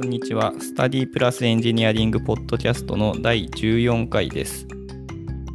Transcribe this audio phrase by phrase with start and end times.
[0.00, 0.54] こんにちは。
[0.58, 4.60] スタディプラスエンジニアリングポッドキャストの第14回です。
[4.60, 4.66] ス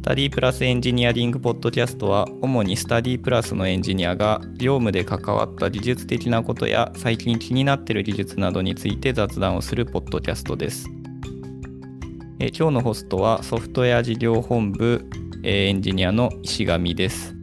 [0.02, 10.88] タディプラスエンジニアリングポッドキャストは、主にスタディプラスのエンジニアが業務で関わった技術的なことや最近気になっている技術などについて雑談をするポッドキャストです。
[12.38, 15.10] え今日のホストはソフトウェア事業本部
[15.42, 17.34] えエンジニアの石上です。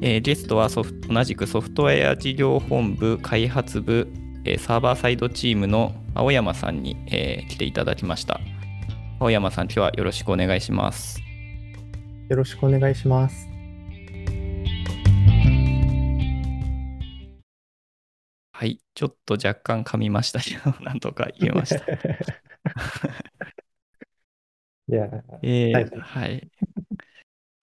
[0.00, 4.10] えゲストはソフ同じくソフトウェア事業本部開発部、
[4.50, 8.40] えーサーバーサイドチームの青山さんに、えー来ていただきました。
[9.20, 11.20] 青山さん、今日はよろしくお願いします。
[12.30, 13.46] よろしくお願いします。
[18.52, 21.84] はい、ちょっと若干噛みましたけど、 なんとか言えました。
[24.88, 25.10] いや、
[25.42, 26.50] えーはいはい。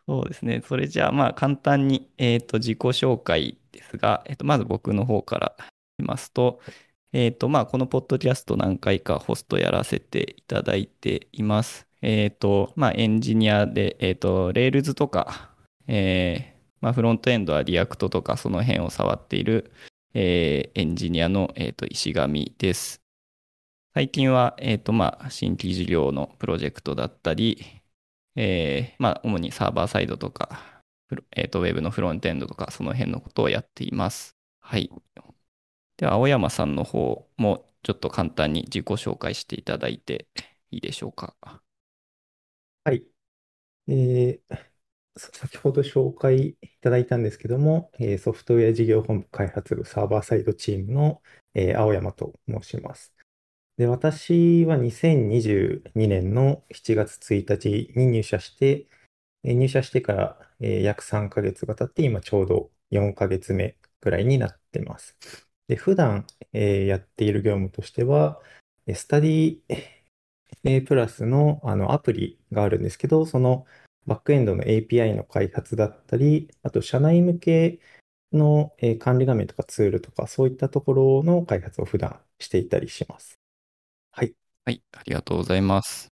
[0.07, 0.61] そうですね。
[0.63, 6.59] それじゃあ、まあ、簡単に、えーと、自己紹介ですが、えーと、まず僕の方から言いますと、
[7.13, 11.87] えーと、まあ、このポッドキャスト何回かホストやらせていただいています。
[12.01, 15.49] えーと、まあ、エンジニアで、えーと、Rails とか、
[15.87, 19.71] えーまあ、フロントエンドは React とかその辺を触っている、
[20.13, 23.01] えーエンジニアの、えーと、石上です。
[23.93, 27.65] 最近は、えーとまあ、新規事業のプロジェクトだったり、
[28.35, 34.35] えーまあ、主にサーバーサイドとか、フロえーとウェブのフロントエンドとか、その辺のことをやっています。
[34.59, 34.91] はい。
[35.97, 40.27] では、青山さんの方もちょっと簡単に自己紹介していただいて
[40.71, 41.35] いいでしょうか？
[42.83, 43.05] はい。
[43.87, 44.57] えー
[45.17, 51.21] 先ほど紹介いただいたんですけども、ソフトウェア事業本部開発部サーバーサイドチームの、
[51.77, 53.13] 青山と申します。
[53.77, 58.87] で、私は2022年の7月1日に入社して、
[59.43, 65.17] 入社してから、約3ヶ月が経って、今ちょうど4ヶ月目ぐらいになってます。
[65.67, 68.41] で、普段、えーやっている業務としては、
[68.87, 69.61] えースタディ
[70.63, 73.65] えープラスの、あのアプリがあるんですけど、その
[74.05, 77.79] バックエンドの API の開発だったり、あと社内向け
[78.31, 83.39] の、えー管理画面とかツールとか、そういったところの開発を普段していたりします。
[84.11, 84.35] はい。
[84.65, 86.07] はい、ありがとうございます。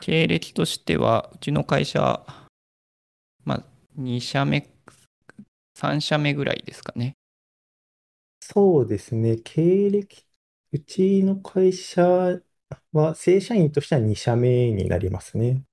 [0.00, 2.24] 経歴としては、うちの会社、
[3.44, 3.64] まあ、
[3.96, 4.68] 2社目、
[5.74, 7.16] 3社目ぐらいですかね。
[8.52, 9.36] そうですね。
[9.38, 10.26] 経歴、
[10.72, 12.02] うちの会社
[12.92, 15.64] は正社員としては2社目になりますね。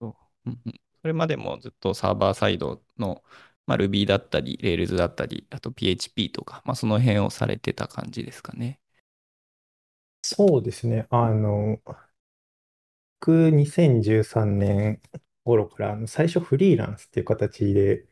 [0.00, 0.14] うん
[0.46, 0.58] うん
[1.02, 3.22] それまでもずっとサーバーサイドの、
[3.66, 8.80] まあ、Ruby だったり、Rails だったり、あと PHP とか、まあ、その辺をされてた感じですかね。
[10.22, 11.06] そうですね。
[11.10, 11.80] あの、
[13.20, 15.02] 僕、2013年
[15.44, 18.06] 頃から、あの最初フリーランスっていう形で、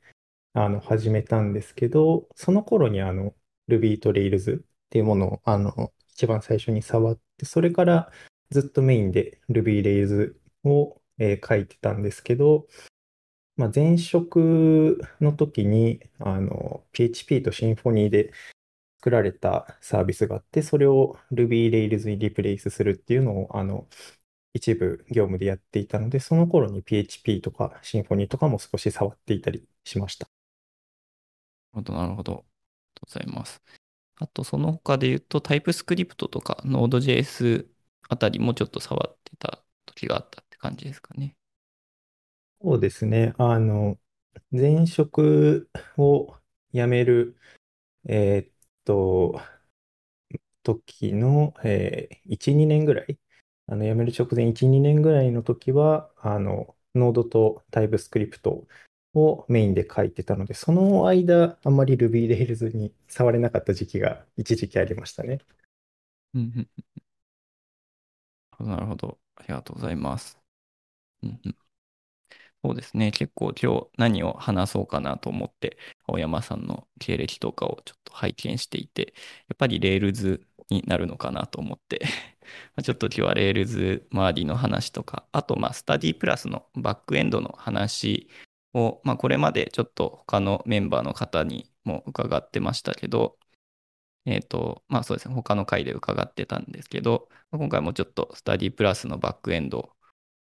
[0.54, 3.36] あの、始めたんですけど、その頃にあの、
[3.68, 8.12] Ruby と Rails っていうものを、あの、一番最初に触って、それから
[8.50, 10.34] ずっとメインで Ruby、Rails
[10.64, 12.66] を、えー書いてたんですけど、
[13.56, 18.32] まあ、前職の時に、あの、PHP と Symfony で
[18.98, 23.88] 作られたサービスがあって、それを Ruby、Rails にリプレイスするっていうのを、あの、
[24.54, 30.28] 一部業務でやっていたので、その頃に PHP とか Symfony とかも少し触っていたりしました。
[31.74, 32.46] なるほど、なるほど。
[33.02, 33.62] ございます。
[34.16, 37.68] あと、その他で言うと、TypeScript とか Node.js
[38.08, 41.36] あたりもちょっと触ってた時があったって感じですかね。
[42.60, 43.34] そうですね。
[43.38, 43.98] あの、
[44.50, 46.36] 前職を
[46.72, 47.36] 辞める、
[48.06, 48.54] えーっ
[48.84, 49.40] と、
[50.62, 53.18] 時の、えー1、2年ぐらい、
[53.66, 58.66] あの、辞める直前1、2年ぐらいの時は、あの、Node と TypeScript
[59.14, 65.38] をメインで書いてたので、その間、あんまり Ruby、Rails に触れなかった時期が一時期ありましたね。
[68.58, 69.18] なるほど。
[69.36, 70.38] ありがとうございます。
[72.64, 73.10] そうですね。
[73.10, 79.14] 結構今日何を話そうかなと思って、青山さんの経歴とかをちょっと拝見していて、
[79.48, 82.00] やっぱり Rails になるのかなと思って、
[82.82, 88.28] ちょっと今日は Rails 周りの話とか、あとまあスタディプラスのバックエンドの話
[88.74, 93.38] を、まあこれまでちょっと他のメンバーの方にも伺ってましたけど、
[94.26, 99.96] えっと、まあそうですね、他の回で伺ってたんですけど、まあ今回もちょっとスタディプラスのバックエンド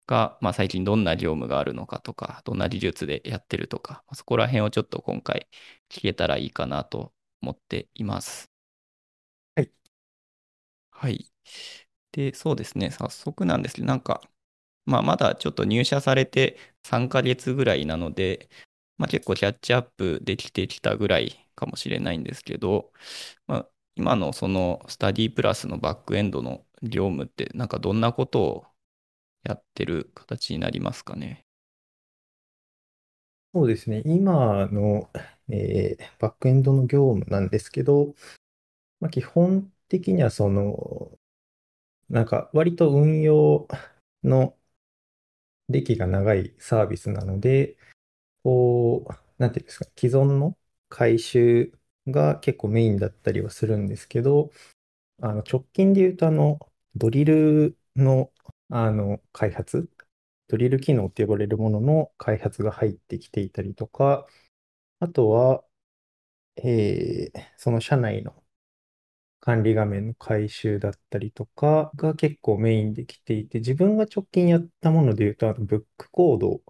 [0.06, 5.48] が、まあ、最近どんな業務があるのかとか、どんな技術でやってるとか、まあそこら辺をちょっと今回
[5.90, 8.50] 聞けたらいいかなと思っています。
[9.56, 9.72] はい。
[10.90, 11.30] はい。
[12.12, 14.22] で、そうですね、早速なんですけど、なんか、
[14.86, 18.48] まあ、まだちょっと入社されて3ヶ月ぐらいなので、
[18.98, 22.92] まあ、結構キャッチアップできてきたぐらいかもしれないんですけど、
[23.46, 28.66] まあ、今のそのスタディプラスのバックエンドの業務ってなんかどんなことを
[29.44, 31.46] やってる形になりますかね？
[33.54, 34.02] そうですね。
[34.04, 35.10] 今の、
[35.48, 38.14] えーバックエンドの業務なんですけど、
[39.00, 41.18] まあ、基本的にはその、
[42.08, 43.68] なんか割と運用
[44.24, 44.56] の
[45.68, 47.76] 歴が長いサービスなので、
[48.44, 50.58] こう、なんていうんですか、既存の
[50.88, 51.72] 回収
[52.08, 54.50] が結構メインだったりはするんですけど、
[55.22, 56.58] あの直近で言うと、あの、
[56.96, 58.32] ドリルの、
[58.70, 59.90] あの開発、
[60.48, 64.26] ドリル機能って呼ばれるものの開発が入ってきていたりとか、
[65.00, 65.64] あとは、
[66.56, 68.43] えーその社内の
[69.44, 76.60] 管理画面の回収だったりとかが結構メインで来ていて、自分が直近やったもので言うと、あのブックコードっ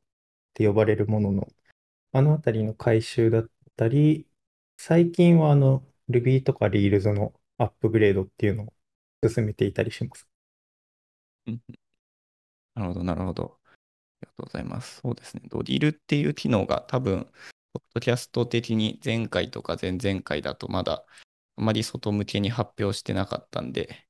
[0.55, 1.47] て呼ばれるものの、
[2.11, 4.27] あのあたりの回収だったり、
[4.77, 10.29] 最近はあの Ruby とか Rails のアップグレードっていうのを進めていたりします。
[11.47, 11.61] うん
[12.75, 13.61] なるほど、なるほど。
[13.65, 13.69] あ
[14.23, 15.01] りがとうございます。
[15.01, 15.43] そうですね。
[15.47, 17.31] ドリルっていう機能が多分、
[17.73, 21.07] ポッドキャスト的に前回とか前々回だとまだ
[21.57, 24.07] あまり外向けに発表してなかったんで、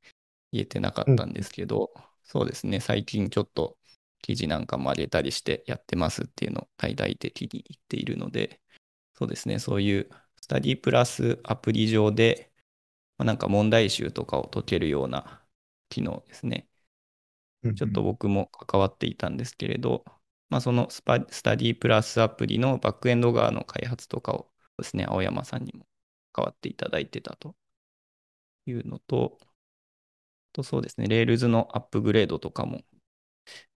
[0.52, 1.92] 言えてなかったんですけど、
[2.22, 2.80] そうですね。
[2.80, 3.76] 最近ちょっと
[4.22, 8.60] 記事なんかも上げたりしてやってますっていうのを大々的に言っているので、
[9.14, 9.58] そうですね。
[9.58, 10.10] そういう
[10.40, 12.52] スタディプラスアプリ上で、
[13.18, 15.42] まあなんか問題集とかを解けるような
[15.88, 16.68] 機能ですね。
[17.62, 20.04] うんちょっと僕も関わっていたんですけれど、
[20.50, 25.86] まあ、そのスタディプラスアプリのバックエンド側の開発とかをですね、青山さんにも
[26.34, 27.54] 関わっていただいてたと
[28.66, 29.38] いうのと、
[30.54, 32.80] とそうですね、Rails のアップグレードとかも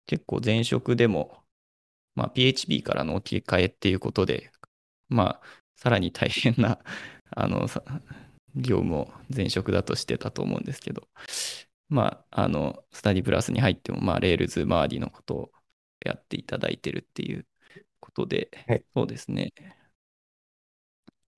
[0.05, 1.43] 結構前職でも、
[2.15, 4.51] まあ、PHP からの置き換えっていうことで、
[5.09, 6.79] まあ、さらに大変な
[7.31, 7.83] あのさ
[8.55, 11.07] 業務を前職だとしてたと思うんですけど、
[11.89, 15.51] まあ、あの、スタディプラスに入っても、まあ、Rails 周りのことを
[16.05, 17.47] やっていただいてるっていう
[17.99, 19.53] ことで、はいそうですね。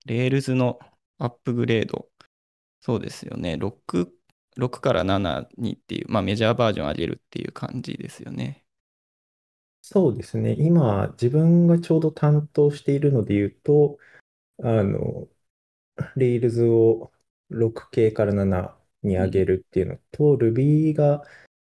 [0.06, 0.80] Rails の
[1.18, 2.10] アップグレード、
[2.80, 3.56] そうですよね。
[3.58, 4.14] 6、
[4.56, 8.64] 6から7にっていう、まあ、メジャーバージョン上げるっていう感じですよね。
[9.82, 10.54] そうですね。
[10.58, 13.98] 今、自分がちょうど担当しているので言うと、
[14.62, 15.28] あの、
[16.16, 17.12] Rails を
[17.50, 21.24] 6K から7に上げるっていうのと、Ruby が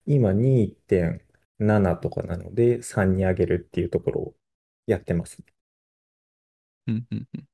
[0.05, 4.35] 今2.7とかなので3に上げるっていうところを
[4.87, 5.47] やってますね。
[6.87, 7.47] うんうんうん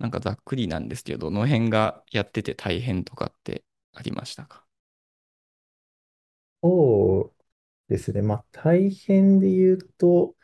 [0.00, 3.62] なんかざっくりなんですけど、どの辺がやってて大変とかって
[3.94, 4.64] ありましたか？
[6.62, 7.32] そ
[7.88, 8.22] うですね。
[8.22, 10.36] まあ、大変で言うと、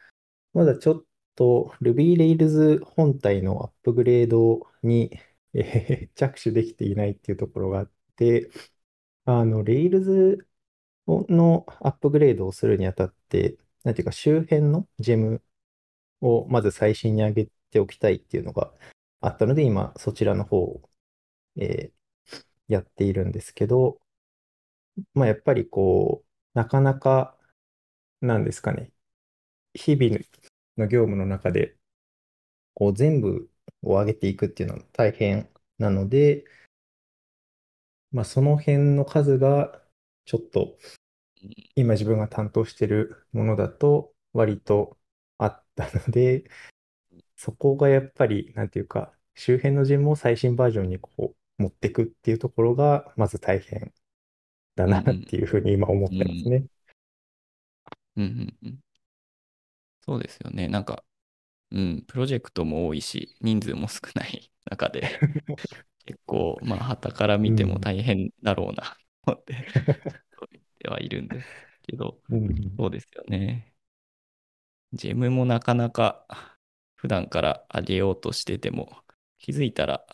[0.55, 1.05] まだちょっ
[1.37, 5.13] と Ruby Rails 本体のアップグレードに、
[5.55, 8.51] えー着手できていないっていうところがあって、
[9.27, 10.39] あの、Rails
[11.07, 15.43] のアップグレードをするにあたって、なんていうか周辺のジェム
[16.21, 18.73] をまず最新に上げておきたいっていうのが
[19.27, 20.91] あったので、今そちらの方を、
[21.57, 21.97] えー
[22.69, 24.01] やっているんですけど、
[25.15, 27.39] まあやっぱりこう、なかなか、
[28.21, 28.93] なんですかね、
[29.75, 30.19] 日々
[30.79, 31.79] の業務の中で、
[32.75, 33.51] こう全部
[33.83, 36.45] を上げていくっていうのは大変なので、
[38.13, 39.83] まあその辺の数が
[40.25, 40.79] ちょっと
[41.75, 44.99] 今自分が担当してるものだと割と
[45.39, 46.45] あったので、
[47.37, 53.93] そこがやっぱり、なんていうか、周辺のジェムを最新バージョンにこう持っていくっていうところが、まず大変
[54.75, 56.65] だなっていうふうに今思ってますね。
[58.17, 58.79] うんうんうん。
[60.01, 60.69] そうですよね。
[60.69, 61.05] なんか、
[61.71, 65.21] うん、プロジェクトも多いし、人数も少ない中で、
[66.07, 69.67] 結構、まあ、旗から見ても大変だろうな、と思って、
[70.53, 71.47] 言ってはいるんです
[71.83, 73.75] けど、うんそうですよね。
[74.93, 76.25] ジェムもなかなか
[76.95, 79.03] 普段から上げようとしてても、
[79.47, 80.05] 気づいたら、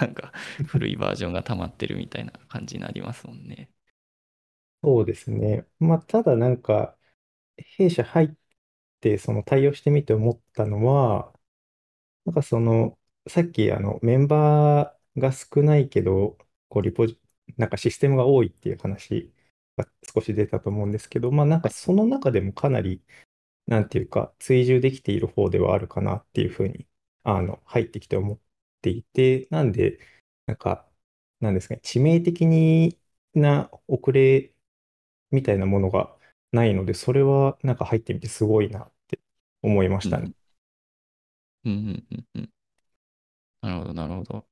[0.00, 0.32] なんか
[0.66, 3.70] 古いバージョンが溜まってるみたいな感じになりますもんね。
[4.82, 5.66] そうですね。
[5.80, 6.96] まあ、ただなんか、
[7.56, 8.34] 弊社入っ
[9.00, 11.32] てその対応してみて思ったのは、
[12.26, 17.20] なんかその、さっきあのメンバーが少ないけど、こうリポジ、
[17.56, 19.32] なんかシステムが多いっていう話
[19.76, 23.02] が少し出たと思うんですけど、まあなんかその中でもかなり、
[23.66, 26.88] なんていうか、追従できている方ではあるかなっていうふうに、
[27.24, 28.40] あの、入ってきて思っ
[28.80, 29.98] ていて、なんで、
[30.46, 30.88] なんか、
[31.40, 32.98] なんですかね、致命的に
[33.34, 34.54] な遅れ
[35.30, 36.16] みたいなものが
[36.52, 39.20] ないので、それはなんか入ってみてすごいなって
[39.62, 40.32] 思いましたね。
[41.64, 42.50] うんうんうんうん。
[43.60, 44.46] なるほど、なるほど。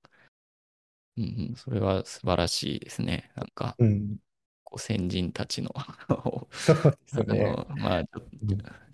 [1.16, 3.30] うんうん、それは素晴らしいですね。
[3.37, 4.18] なんか、うん。
[4.64, 5.71] こう先人たちの
[6.56, 7.56] そうですね。
[7.68, 8.04] あの、まあ、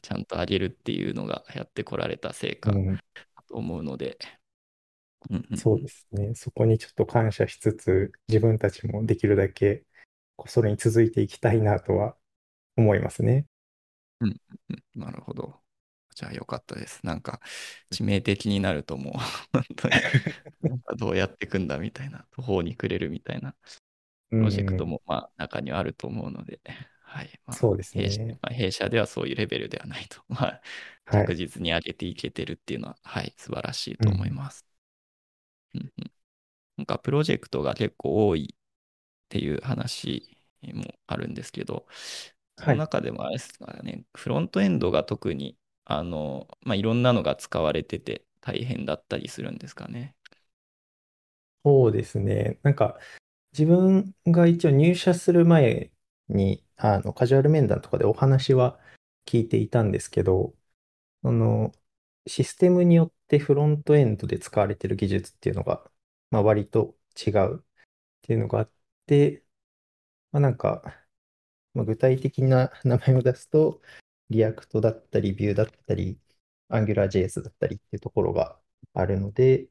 [0.03, 2.99] ちゃんとあげるっていうのがやってこられた成果うん
[3.37, 4.19] だと思うので、
[5.31, 6.35] うんうんそうでうんすね。
[6.35, 9.85] そこにちょっと感謝しつつ、自分たちもできるだけ、
[10.37, 12.17] こうそれに続いていきたいなとは
[12.77, 13.47] 思いますね。
[14.21, 14.37] うん
[14.71, 15.61] うんなるほど。
[16.15, 17.05] じゃあよかったです。
[17.07, 17.41] なんか
[17.91, 19.15] 致命的になるともう
[19.53, 19.95] 本当に
[20.63, 23.55] なんかどうやっていくんだみたいな、途方に暮れるみたいな
[24.31, 24.87] うプロジェクトん。
[24.87, 26.61] もまあ中にはあると思うので、
[27.03, 27.41] はい。
[27.47, 28.41] まあ、そうです弊社、ね。
[28.43, 30.23] まあ、弊社ではそういうレベルではないと。
[30.29, 30.63] まあ、
[31.07, 31.33] はい。
[31.33, 34.35] 着実に上げていけてるっていうのは、はい、素晴らしいと思いうん。
[34.35, 34.67] ます。
[35.75, 36.13] うんうん、
[36.79, 38.59] なんかプロジェクトが結構多いっ
[39.29, 40.39] ていう話
[40.75, 41.87] もあるんですけど、
[42.59, 42.87] そのはい。
[42.87, 50.17] 中でもあれですからね、フロントエンドが特に、あの、まあ、いろんなのが使われてて大変だったりするんですかね。
[51.65, 52.59] そうですね。
[52.63, 52.99] なんか、
[53.53, 55.93] 自分が一応入社する前
[56.29, 58.81] に、あの、カジュアル面談とかでお話は
[59.27, 60.57] 聞いていたんですけど、
[61.23, 61.73] あの、
[62.27, 65.91] システムによってフロントエンドで使われてる技術っていうのが、
[66.31, 66.97] まあ、割と
[67.27, 67.65] 違うっ
[68.23, 68.73] ていうのがあっ
[69.07, 69.45] て、
[70.33, 70.83] まあ、なんか、
[71.75, 73.83] まあ、具体的な名前を出すと、
[74.31, 76.21] React だったり、 Vue だったり、
[76.71, 78.61] AngularJS だったりっていうところが
[78.95, 79.69] あるので、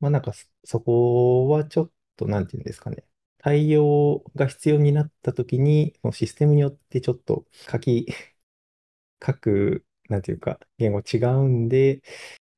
[0.00, 0.32] まあなんか
[0.64, 3.04] そ、こはちょっと、なんていうんですかね。
[3.38, 8.06] 対応が必要になったときに、システムによってちょっと書き、
[9.26, 12.02] 書く、なんていうか、言語違うんで、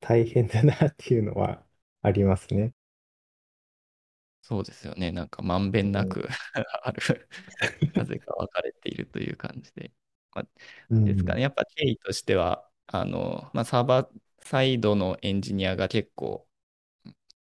[0.01, 1.63] 大変だなっていうのは
[2.01, 2.73] ありますね。
[4.41, 5.11] そうですよね。
[5.11, 6.27] なんかまんべんなく
[6.83, 7.01] ある
[7.95, 9.91] なぜか分かれているという感じで。
[10.33, 10.47] まあ、
[10.89, 10.99] うん。
[11.05, 11.41] ですかね。
[11.41, 14.09] やっぱ経緯としては、あの、まあ、サーバー
[14.41, 16.47] サイドのエンジニアが結構、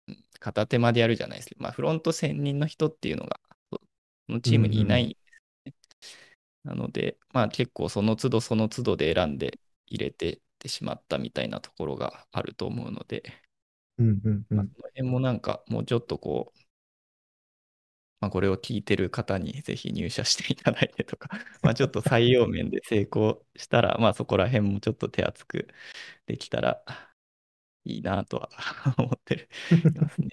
[0.08, 3.40] うん片手間でやるじゃないですけど、まあ、フロント専任の人っていうのが、
[4.28, 4.52] そのうん。
[4.52, 5.00] チームにいなうん。
[5.00, 5.74] いんですね。
[6.64, 13.22] なので、まあ、結構その都度その都度で選んで入れてってしまったみたいなところがあると思うので、
[13.98, 14.20] うん。
[14.24, 14.46] うん。
[14.50, 14.64] うま。
[14.64, 16.58] その辺もなんかもうちょっとこう、
[18.20, 21.28] まあ、これを聞いてる方にぜひ入社していただいてとか、
[21.62, 25.68] まあちょっと採用面で成功したら、まあそこら辺もちょっと手厚く
[26.26, 26.82] できたら
[27.84, 28.50] いいなとは
[28.98, 30.28] 思っていますね。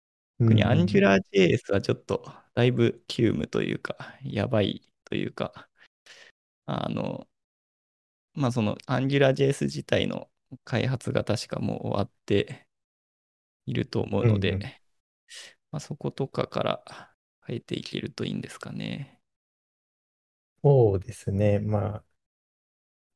[0.40, 0.48] うん。
[0.48, 5.68] 特にうん AngularJS はちょっとだいぶ急務というか、やばいというか、
[6.66, 7.26] あの、
[8.38, 10.30] まあその AngularJS 自体の
[10.64, 12.68] 開発が確かもう終わって
[13.66, 14.32] いると思ううん。
[14.32, 14.72] ので、うん
[15.70, 16.84] まあ、そことかから
[17.46, 19.20] 変えていけるといいんですかね。
[20.62, 21.58] そうですね。
[21.58, 22.04] まあ、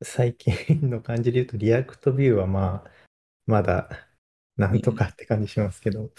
[0.05, 2.91] 最近の感じで言うと、 React、Vue はまあ、
[3.47, 3.91] まだ、
[4.57, 5.11] なんとかうん。
[5.11, 6.11] って感じしますけど、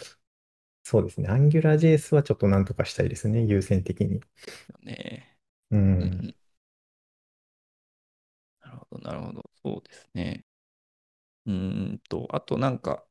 [0.84, 1.30] そうですね。
[1.30, 3.44] AngularJS はちょっとなんとかしたいですね。
[3.46, 4.22] 優先的に。
[4.84, 5.38] ね。
[5.72, 6.36] ううんうん。
[8.74, 9.44] るほど、なるほど。
[9.64, 10.46] そうですね。
[11.46, 13.06] うんと、あとなんか、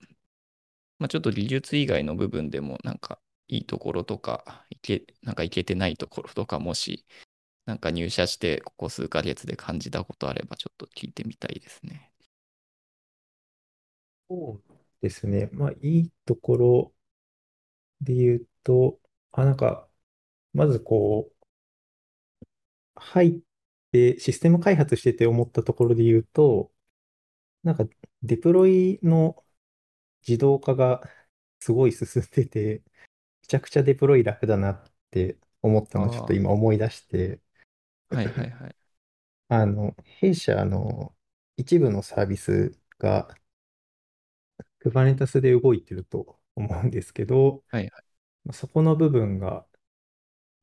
[0.98, 7.06] まあ、ちょっと技術以外の部分でも、なんか、いいところとか、いけ、なんかいけてないところとか、もし、
[7.66, 12.12] なんか入社してここ数ヶ月で感じたことあれば、ちょっと聞いてみたいですね。
[14.28, 15.48] そうですね。
[15.52, 16.92] まあ、いいところ
[18.02, 19.00] で言うと、
[19.32, 19.88] あ、なんか、
[20.54, 21.46] まずこう、
[22.96, 23.40] 入っ
[23.92, 26.72] てシステム開発してて思ったところで言うと、
[27.62, 27.84] なんか、
[28.22, 29.44] デプロイの
[30.26, 31.02] 自動化が
[31.60, 32.82] すごい進んでて、
[33.42, 37.40] めちゃくちゃデプロイ楽だなって思ったのをちょっとあ今思い出して、
[38.10, 38.76] あ、はいはいはい。
[39.48, 41.14] あの、弊社の
[41.56, 43.34] 一部のサービスが
[44.84, 48.52] Kubernetes で動いてると思うんですけど、はいはい。
[48.52, 49.66] そこの部分が、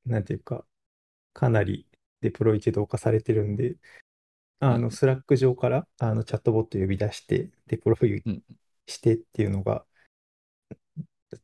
[0.06, 0.66] なんていうか、
[1.34, 1.89] かなり
[2.22, 3.76] デプロイ自動化されてるんで、
[4.60, 4.92] あの、うん。
[4.92, 8.44] Slack 上からあのチャットボット呼び出して、デプロイうん。
[8.88, 9.86] してっていうのが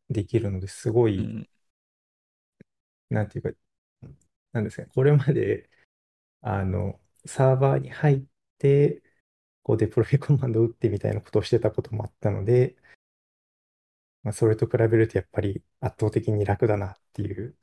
[0.09, 1.49] できるのですごい、うん
[3.09, 3.59] なんていうか、
[4.53, 5.69] なんですかね、これまで、
[6.41, 8.25] あの、サーバーに入っ
[8.59, 9.03] て、
[9.63, 12.77] こうデプロイコマンドを打ってみたいなことをしてたこともあったので、
[14.23, 17.55] まあ、それと比べるとやっぱり圧倒的に楽だなっていう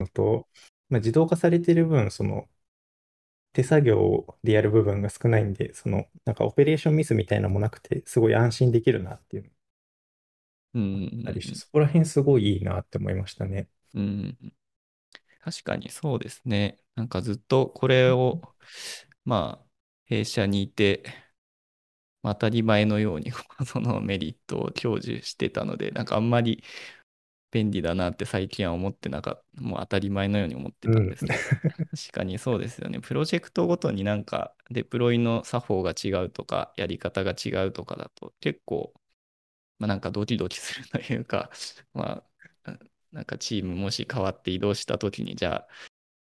[0.00, 0.48] のと、
[0.88, 2.48] まあ、自動化されている分、その
[3.52, 9.52] 手作業でやる部分が少ないんで、そのなんかオペレーションミスみたいなのもなくて、すごい安心できるなっていう
[10.74, 13.68] うんうあしそこら辺すごいいいなって思いましたね。
[13.94, 14.52] うんうんうん
[15.40, 16.78] 確かにそうですね。
[16.96, 18.42] なんかずっとこれを、
[19.24, 19.66] まあ、
[20.06, 21.04] 弊社にいて、
[22.22, 23.30] まあ当たり前のように
[23.66, 26.62] そのメリットを享受してたので、なんかあんまり
[27.50, 30.94] 便利だなって最近は思ってなかった、もう当たり前のように思ってうん。
[30.94, 31.40] たんですけど、
[31.96, 33.00] 確かにそうですよね。
[33.00, 38.92] プロジェクトごとになんかデプロイの作法が違うとか、やり方が違うとかだと結構、
[39.78, 41.50] まあ、なんかドキドキするというか、
[41.94, 42.24] ま
[42.64, 42.78] あ、
[43.12, 45.68] なんかチームもし変わって移動した時に、じゃあ、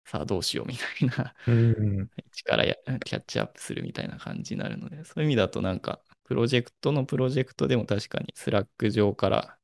[0.06, 2.10] さあどうしようみたいなうん。
[2.32, 9.57] 力やキャッチアップするみたいな感じになるので、そういう意味だとなんか、プロジェクトのプロジェクトでも確かに Slack 上から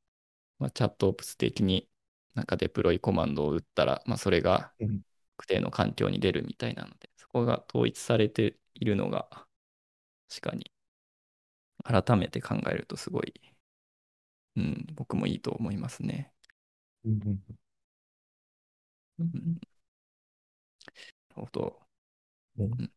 [0.59, 1.89] まあ、 ChatOps 的に
[2.33, 5.01] なんかデプロイコマンドを打ったら、まあ、それがうん
[5.37, 9.47] 特定の環境に出るみたいなので、そこが統一されているのが、
[10.29, 10.71] 確かに
[11.85, 13.33] 改めて考えるとすごい、
[14.57, 16.31] うん、僕もいいと思いますね。
[17.05, 17.55] うんうん、
[19.19, 19.59] なる
[21.35, 21.79] ほど。
[22.57, 22.91] ねうん、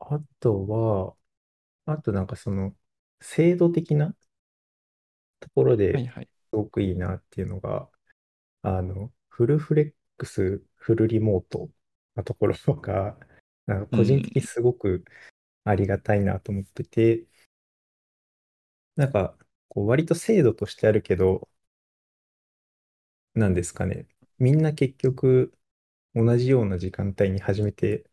[0.00, 1.16] あとは、
[1.94, 2.76] あとなんかその、
[3.20, 4.14] 制度的な
[5.40, 6.28] ところですはいはい。
[6.50, 7.88] ごくいいなっていうのが、
[8.62, 11.70] あの、フルフレックス、フルリモート
[12.14, 13.18] なところが、
[13.66, 15.04] なんかうん、個人的にすごく
[15.64, 17.26] ありがたいなと思ってて、
[18.96, 19.36] なんか、
[19.68, 21.48] こう割と制度としてあるけど、
[23.34, 24.06] なんですかね。
[24.38, 25.52] みんな結局
[26.14, 28.04] 同じような時間帯に始めて、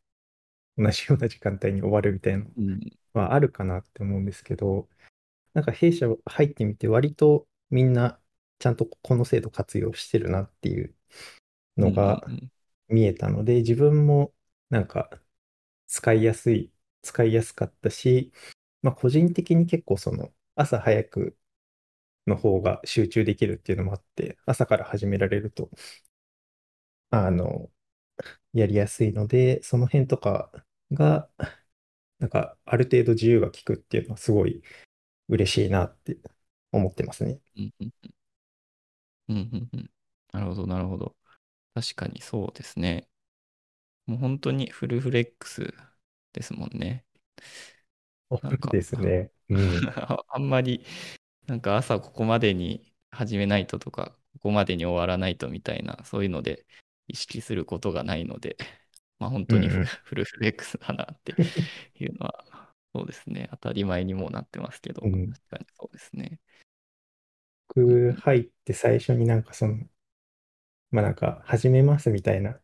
[0.78, 2.80] 同じような時間帯に終わるみたいなのうん、
[3.14, 4.90] はあるかなって思うんですけど、
[5.54, 8.20] なんか弊社入ってみて割とみんな
[8.60, 10.96] ちゃんとこの制度活用してるなっていう
[11.78, 12.52] のがん、
[12.90, 14.34] 見えたので、自分も
[14.70, 15.10] なんか
[15.88, 16.72] 使いやすい、
[17.04, 18.32] 使いやすかったし、
[18.84, 21.38] まあ個人的に結構その朝早く
[22.28, 25.72] の方が集中できるっていうのもあって、朝から始められると、
[27.10, 27.72] あの、
[28.54, 30.52] やりやすいので、その辺とか
[30.92, 31.30] が、
[32.20, 34.64] なんかある程度自由が利くっていうのはすごい
[35.30, 36.20] 嬉しいなって
[36.72, 37.42] 思ってますね。
[37.58, 38.12] うん、うん、うん、
[39.30, 39.90] うん、うん
[40.32, 41.16] なるほど、なるほど。
[41.76, 43.08] 確かにそうですね。
[44.08, 45.74] もう本当にフルフレックス
[46.34, 47.06] ですもんね。
[48.42, 49.32] なんかですね。
[49.50, 49.90] うん。
[50.30, 50.86] あんまり、
[51.48, 56.66] なんか朝ここまでに始めないととか、ここまでに終わらないとみたいな、そういうので
[57.08, 58.58] 意識することがないので、
[59.20, 61.38] まあ本当にフルうん フルフレックスだなって
[62.00, 63.50] いうのは、そうですね。
[63.52, 65.14] 当たり前にもなってますけど、うん。
[65.14, 66.40] うん確かにそうですね。
[67.76, 69.78] 入って最初になんかその、
[70.92, 72.58] まあなんか始めますみたいな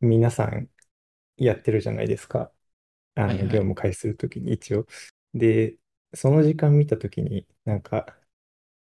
[0.00, 0.68] 皆さん
[1.36, 2.52] やってるじゃないですか。
[3.14, 3.48] あの、はいはい。
[3.48, 4.86] 業務開始するときに一応。
[5.34, 5.78] で、
[6.14, 8.18] その時間見たときになんか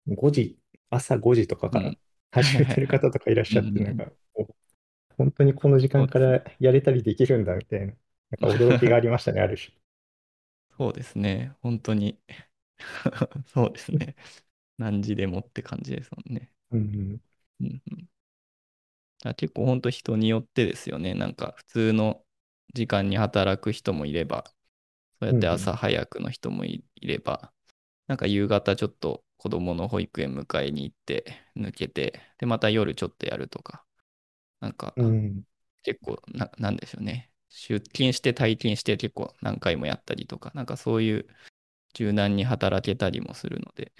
[0.07, 1.97] 5時、朝5時とかから
[2.31, 2.87] 始めてる。
[2.89, 4.47] 方とかいらっうんうしゃって、なんん、か、お
[5.17, 6.19] 本当にこの時間か。
[6.19, 9.73] らやれたりできるんだみたいな、なんか驚きがありましたね、ある種。
[10.77, 11.55] そうですね。
[11.61, 12.19] 本当に
[13.47, 14.15] そうですね。
[14.79, 16.51] 何時でもって感じですもんね。
[16.71, 17.21] うん。
[17.61, 18.09] うんうん
[19.25, 21.13] あ結構本当人によってですよね。
[21.13, 22.23] なんか普通の
[22.73, 24.45] 時間に働く人もいれば、
[25.19, 25.71] そうやってうん。
[25.71, 27.53] 朝早くの人もいいれば、
[28.07, 31.25] なんか夕方ちょっと子供の保育園迎えに行って
[31.57, 33.85] 抜けて、で、また夜ちょっとやるとか、
[34.61, 35.45] なんかうん。
[35.83, 37.31] 結構な、なんでしょうね。
[37.49, 41.27] 出勤して退勤して結構何回もやったりとか、なんかそういう
[41.95, 43.93] 柔軟に働けたりもするので、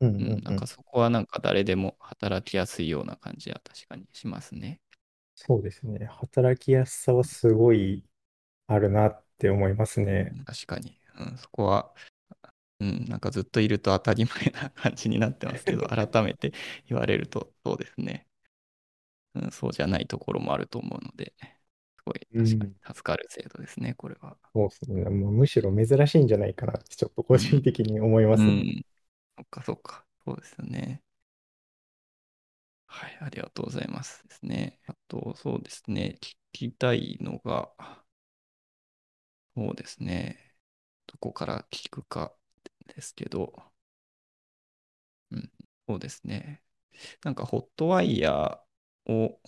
[0.00, 0.10] うん。
[0.10, 0.32] うん、うん。
[0.34, 4.80] うんなんかそこはなんか誰でも働きやすいような感じは確かにしますね。
[5.34, 6.04] そうですね。
[6.06, 8.04] 働きやすさはすごい
[8.68, 10.32] あるなって思いますね。
[10.34, 11.92] うん確かに、うん、そこは、
[12.80, 16.52] うん、なんかずっといると当たり前な感じになってますけど、改めて
[16.88, 18.26] 言われるとそうですね。
[19.34, 21.34] うん、そうじゃないところもあると思うので、
[21.98, 22.76] すごい確かにうん。
[22.86, 24.36] 助かる制度ですね、これは。
[24.54, 25.04] そうですね。
[25.10, 28.54] もうむしろ珍しいんじゃないかなってちょっと個人うん、的に思いますね。
[28.54, 28.84] うん、
[29.38, 31.02] そっかそっか、そうですよね。
[32.86, 34.80] はい、ありがとうございますですね。
[34.88, 37.70] あと、そうですね、聞きたいのが、
[39.56, 40.56] そうですね、
[41.06, 42.34] どこから聞くか
[42.86, 43.54] ですけど、
[45.30, 45.50] うん、
[45.88, 46.62] そうですね。
[47.24, 49.40] なんか、ホットワイヤーを、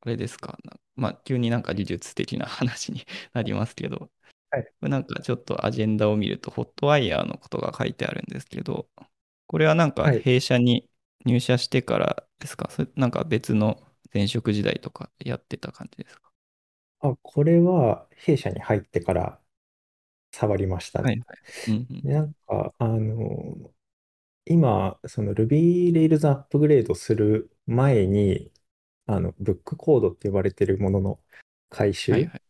[0.00, 0.58] あれですか、
[0.96, 4.10] まあ、急になんか技術的な話に なりますけど、
[4.50, 4.68] はい。
[4.82, 8.88] れなんかちょっとアジェンダを見ると、ホットワイヤーのことが書いてあるんですけど、
[9.46, 10.24] これはなんかはい。
[10.24, 10.88] 弊社に
[11.26, 12.70] 入社してからですか？
[12.70, 13.80] それなんか別の
[14.14, 16.30] 前職時代とかやってた感じですか？
[17.00, 19.40] あ、これは弊社に入ってから
[20.32, 21.08] 触りましたね。
[21.08, 21.38] はいはい。
[21.68, 23.74] うんうんで、なんか、あの、
[24.46, 28.52] 今、その Ruby Rails アップグレードする前に、
[29.06, 31.20] あの、ブックコードって呼ばれてるものの
[31.70, 32.42] 回収はいはい。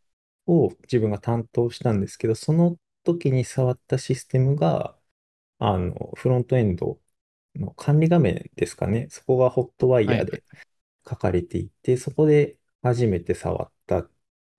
[0.48, 4.98] を自分が担当したんですけど、その時に触ったシステムが、
[5.58, 7.00] あの、フロントエンド
[7.56, 9.08] の管理画面ですかね。
[9.10, 10.06] そこがホットワイ。
[10.06, 10.44] ヤーで
[11.08, 14.10] 書かれていて、そこで初めて触ったっ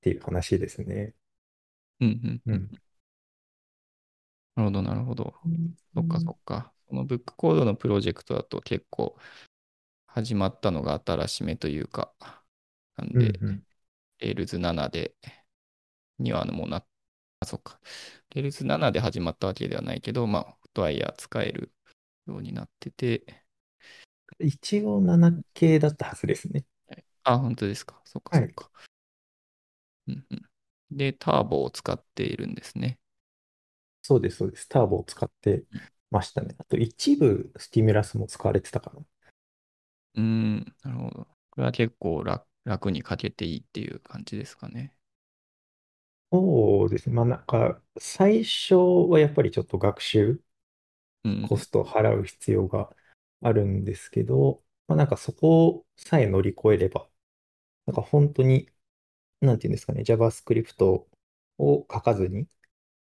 [0.02, 1.16] ていう話ですね。
[2.00, 2.54] うんうんうん。
[2.54, 2.70] うん。
[4.56, 5.34] なるほど、なるほど。
[5.94, 6.74] そっかうんそっか。
[6.90, 9.18] そのブックコードのプロジェクトだと結構
[10.08, 12.14] 始まったのが新しめというか、
[12.98, 13.64] なんで、うん。
[14.22, 15.16] Rails 7で、
[16.20, 16.86] にはもうな、
[17.42, 17.80] あ、そっか。
[18.36, 21.74] Rails 7で始まったわけではないけど、まあ、フットワイヤー使える
[22.28, 23.46] ようになってて、
[24.40, 26.66] 一応7系だったはずですね。
[26.88, 28.02] はいあ、本当ですか。
[28.06, 28.42] そっかはい。
[28.42, 28.70] そっか。
[30.08, 30.98] うんうん。
[30.98, 33.00] で、ターボを使っているんですね。
[34.02, 34.68] そうです、そうです。
[34.68, 35.64] ターボを使って
[36.12, 36.56] ましたね。
[36.58, 39.06] あと一部スティミュラスも使われてたかな。
[40.16, 41.28] うん、なるほど。
[41.52, 44.96] これは結構楽、楽に書けていいっていう感じですかね。
[46.32, 47.16] そうですね。
[47.16, 48.76] まあなんか、最初
[49.10, 50.42] はやっぱりちょっと学習
[51.24, 52.96] うん、コストを払う必要が
[53.42, 57.10] あるんですけど、まあなんかそこさえ乗り越えれば、
[57.88, 58.70] なんか本当に、
[59.42, 61.08] なんていうんですかね、JavaScript を
[61.60, 62.48] 書かずに、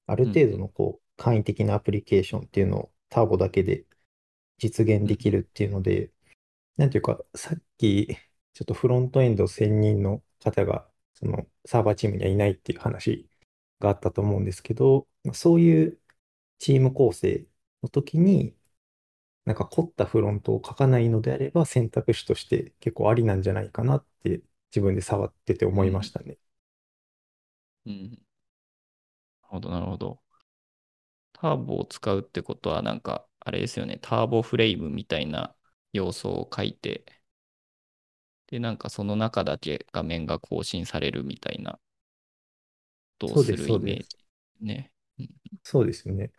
[0.07, 3.85] あるうん、程度のこう、簡易的なアプリケーションっていうのをターボだけで
[4.57, 6.11] 実現うん、できるっていうので、
[6.77, 8.07] なんていうか、さっき、
[8.53, 10.89] ちょっとフロントエンド専任の方が、
[11.23, 13.29] そのサーバーチームにはいないっていう話
[13.79, 16.01] があったと思うんですけど、そういう
[16.59, 17.47] チーム構成
[17.83, 18.55] の時に、
[19.45, 26.37] なんか凝ったフロントを書かないのであれば選択肢として結構ありなんじゃないかなって自分で触ってて思いましうん、たね。
[27.85, 28.09] うん。
[28.11, 28.23] なる
[29.43, 30.19] ほど、なるほど。
[31.33, 35.55] ターボを使うってことは、なんか、あれですよね、ターボフレームみたいな
[35.91, 37.05] 要素を書いて、
[38.53, 41.79] で、なんかその中だけ画面が更新されるみたいなこ
[43.17, 44.09] とをすそうです、るイメージ？
[44.61, 44.63] そうです。
[44.63, 44.91] ね。
[45.17, 45.29] うん、
[45.63, 46.31] そうですね。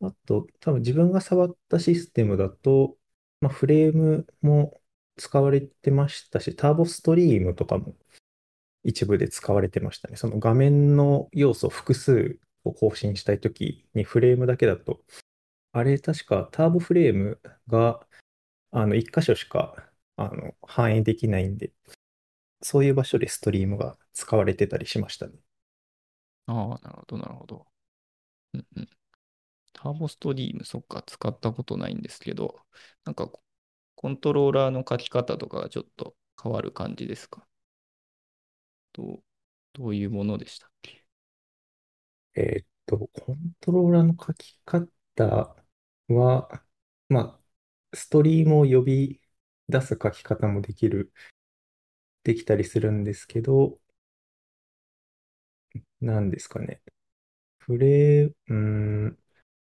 [0.00, 2.96] あと、多分自分が触ったシステムだと、
[3.42, 4.80] まあ、フレームも
[5.18, 7.96] 使われてましたし、ターボストリームとかも
[8.82, 10.16] 一部で使われてましたね。
[10.16, 15.02] その画面の要素を複数を更新したいときにフレームだけだと、
[15.72, 18.00] あれ確かターボフレームが
[18.70, 21.72] あの一箇所しかあの反映できないんで、
[22.60, 25.32] そういう場所でストリームが使われてたりしましたね。
[26.46, 27.66] ああ、なるほど、なるほど。
[28.54, 28.88] うんうん。
[29.72, 32.60] ターボストリーム、そっか、使ったことないんですけど、
[33.04, 33.42] なんかコ
[33.94, 37.46] コントローラーの書き方とかがちょっと変わる感じですか？
[38.92, 39.22] どう、
[39.72, 41.04] どういうものでしたっけ？
[42.34, 45.54] えーっと、コントローラーの書き方
[46.08, 46.62] は、
[47.08, 49.21] まあ、ストリームを呼び
[49.72, 51.12] 出す書き方もできる、
[52.24, 53.78] できたりするんですけど、
[56.00, 56.82] なんですかね。
[57.58, 58.56] フレーム、
[59.08, 59.14] う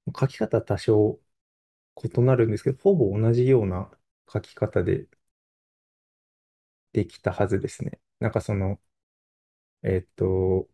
[0.07, 1.19] ーん、書き方多少
[2.03, 3.91] 異なるんですけど、ほぼ同じような
[4.33, 5.07] 書き方で
[6.93, 7.99] できたはずですね。
[8.19, 8.79] なんかその、
[9.83, 10.69] えっと、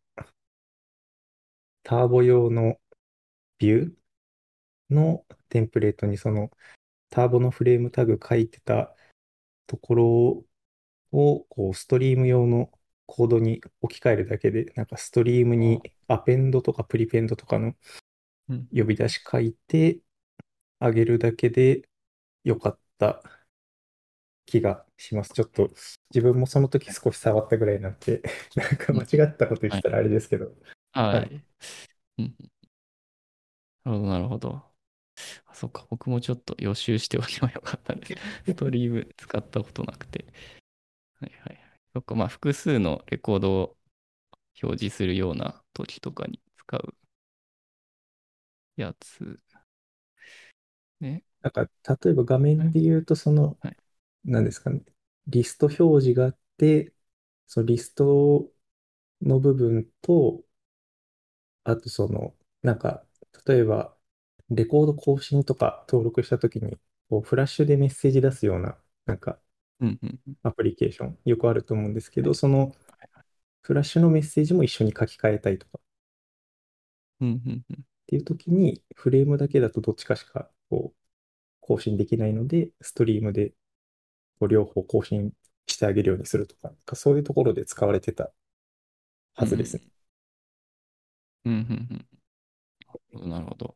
[1.83, 2.79] ターボ用の
[3.59, 6.51] ビューのテンプレートにその
[7.09, 8.95] ターボのフレームタグ書いてた
[9.67, 10.45] ところ
[11.11, 12.71] をこうストリーム用の
[13.05, 17.75] コードに置き換えるだけで、なんかストリームにあアペンドとかプリペンドとかの
[18.73, 20.01] 呼び出し書いて
[20.79, 21.89] あげるだけで
[22.43, 23.23] よかった
[24.45, 25.33] 気がします。
[25.33, 25.69] ちょっと
[26.13, 28.21] 自分もその時少し触ったぐらいなんで、
[28.55, 30.55] なんか間違ったこと言ったらあれですけど、
[30.93, 31.19] はい。
[31.19, 31.45] はい。
[32.19, 32.35] うん
[33.83, 34.74] なるほど、なるほど。
[35.45, 38.13] あ、そっか、僕もちょっと予習しておけばよかったです。
[38.45, 40.25] ストリーム使ったことなくて。
[41.19, 41.79] はいはいはい。
[41.93, 43.77] そっか、まあ、複数のレコードを
[44.63, 46.95] 表示するような時とかに使う
[48.77, 49.39] やつ
[50.99, 51.23] ね。
[51.41, 51.69] なんか
[52.03, 53.77] 例えば画面はいで言うと、その、はい。
[54.25, 54.81] 何ですかね、
[55.27, 56.93] リスト表示があって、
[57.47, 58.51] そのリスト
[59.21, 60.43] の部分と、
[61.63, 63.05] あとその、なんか、
[63.47, 63.94] 例えば、
[64.49, 66.77] レコード更新とか登録したときに、
[67.09, 69.39] こうフラッシュでメッセージ出すような、なんか、
[69.79, 70.35] うんうんうん。
[70.43, 72.71] アプリケーション、よくあると思うんですけど、はいその、
[73.63, 75.81] フラッシュのメッセージも一緒に書き換えたいとかっ
[77.21, 77.85] うんうんうん。
[78.07, 80.99] ていうときに、フレームだけだとどっちかしか、こう、
[81.61, 83.51] 更新できないので、ストリームで、
[84.39, 85.33] こう両方更新
[85.67, 88.33] してあげるようにするとか、なんかそういうところで使われてた
[89.35, 89.83] はずですね。
[91.45, 92.07] うんうんうん
[93.13, 93.29] うんうん。
[93.29, 93.75] なるほど。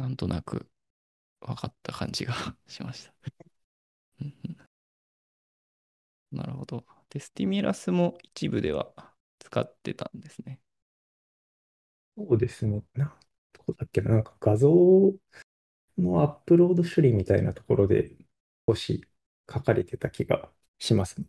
[0.00, 0.68] なんとなく
[1.40, 2.34] 分かった感じが
[2.68, 3.14] しました。
[6.32, 6.84] なるほど。
[7.10, 8.92] で、スティミュラスも一部では
[9.38, 10.60] 使ってたんですね。
[12.16, 12.82] そうですね。
[12.94, 13.18] な、
[13.52, 14.70] どこだっけな、なんか画像
[15.98, 18.16] のアップロード処理みたいなところで
[18.68, 19.04] 少し
[19.52, 21.26] 書かれてた気がしますね。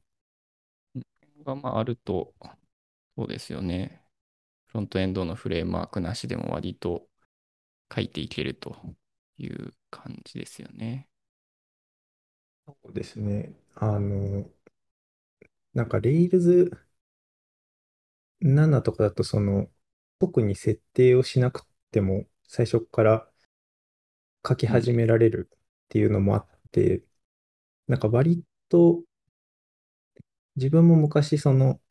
[1.46, 2.34] がまああると、
[3.18, 4.04] そうですよね。
[4.68, 7.08] フロントエンドのフレームワークなしでも割と
[7.94, 8.76] 書いていけると
[9.38, 11.10] いう感じですよね。
[12.66, 13.54] そうですね。
[13.76, 14.50] あの、
[15.74, 16.72] なんか Rails
[18.42, 19.70] 7とかだとその
[20.20, 23.28] 特に設定をしなくても最初から
[24.48, 24.68] 書き。
[24.68, 25.58] 始められるっ
[25.90, 27.04] ていうのもあって、
[27.88, 29.04] なんか割と
[30.56, 31.82] 自分も昔その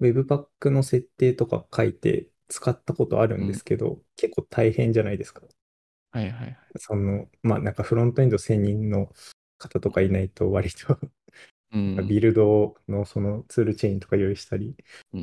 [0.00, 3.60] Webpack の設定とか書いて使ったことあるんでうん。
[3.60, 5.42] すけど、結構大変じゃないですか。
[6.10, 6.58] はいはいはい。
[6.78, 9.10] その、まあなんかフロントエンド専任の
[9.58, 10.98] 方とかいないと割と
[11.72, 12.08] うん。
[12.08, 14.76] ビルドのそのツールチェーンとか用意したり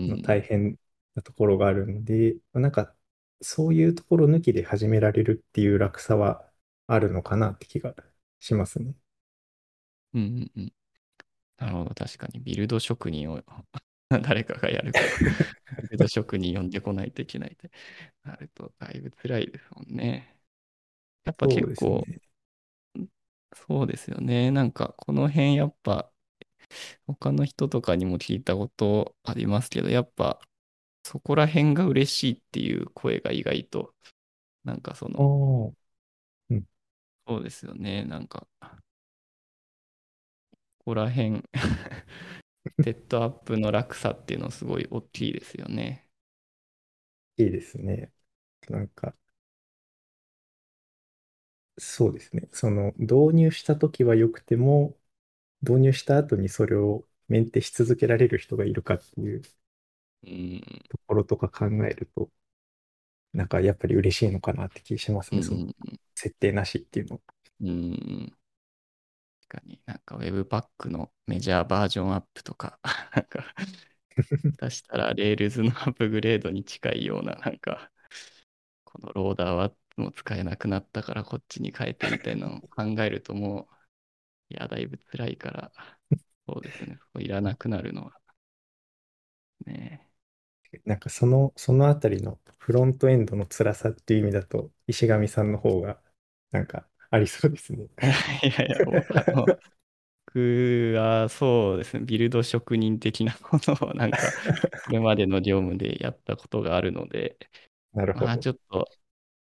[0.07, 0.21] のうん。
[0.21, 0.77] 大変
[1.15, 2.95] なところがあるんで、なんか
[3.41, 6.49] そういうところ抜きで始められるっていう楽さは
[6.87, 7.95] あるのかなって気が
[8.39, 8.95] しますね。
[10.13, 10.21] うん。
[10.21, 10.73] うんうん
[11.57, 11.95] なるほど。
[11.95, 13.41] 確かにビルド職人を
[14.23, 15.05] 誰かがやるか
[15.97, 17.71] ら、職人呼んでこないといけないって
[18.23, 20.39] なると、だいぶ辛いですもんね。
[21.25, 22.07] やっぱ結構。
[23.53, 24.51] そうですよね。
[24.51, 26.11] なんか、この辺やっぱ、
[27.07, 30.39] 他の人とかにも聞いたことありますけど、やっぱ、
[31.03, 33.95] そこら辺が嬉しいっていう声が意外と、
[34.65, 35.25] なんかそあの、
[35.69, 35.73] あ、
[36.49, 36.65] うん、
[37.27, 38.03] そうですよね。
[38.05, 38.47] なんか、
[40.79, 41.41] ここら辺
[42.83, 46.07] セットアップの楽さっていうのすごい大きいですよね。
[47.37, 48.11] いいですね。
[48.69, 49.15] なんか、
[51.79, 52.47] そうですね。
[52.51, 54.95] その導入したときは良くても、
[55.61, 59.41] 導入した後にそれをメンテし続けられる人がいるかっていう
[60.23, 62.29] うん、ところとか考えると、
[63.33, 65.41] なんかやっぱり嬉しいのかなって気しますね。
[65.41, 67.21] そのうん、設定なしっていうの。
[67.61, 68.33] うん、
[69.49, 72.79] かになんか Webpack のメジャーバージョンアップとか、
[73.15, 73.55] なんか
[74.61, 77.91] 出したら Rails のアップグレードに近いような、なんか、
[78.85, 83.69] このローダーはもう使えなくなったからこっちに変えてみたいなのを考えるとも
[84.51, 85.73] う、いや、だいぶ辛いから、
[86.47, 87.01] そうですね。
[87.19, 88.21] いらなくなるのは
[89.65, 90.05] ね。
[90.85, 96.01] なんかその、そのあたりのフロントエンドの辛さっていう意味だと、石上さんの方が
[96.51, 97.87] なんかありそうですね。
[98.43, 99.45] いやいや、もう、あの、
[100.27, 104.17] 僕はそうですね、ビルド職人的なものをなんか、
[104.85, 107.37] これまでの業務でやったことがあるので、
[107.93, 108.37] まあなるほど。
[108.37, 108.87] ちょっと、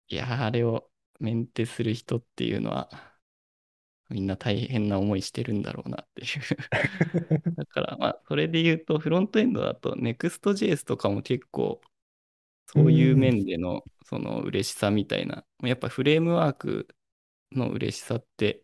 [0.09, 2.91] いや、あれをメンテする人っていうのは、
[4.11, 11.89] みんな大変な思いしてるんだろうなっていう だから、まあ、それで言うと、フロントエンドだと Next.js とかも結構、う
[12.67, 16.89] そういうん、面での、その嬉しさみたいな、やっぱフレームワーク
[17.59, 18.63] の嬉しさって、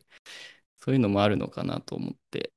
[0.78, 2.52] そういうのもあるのかなと思って、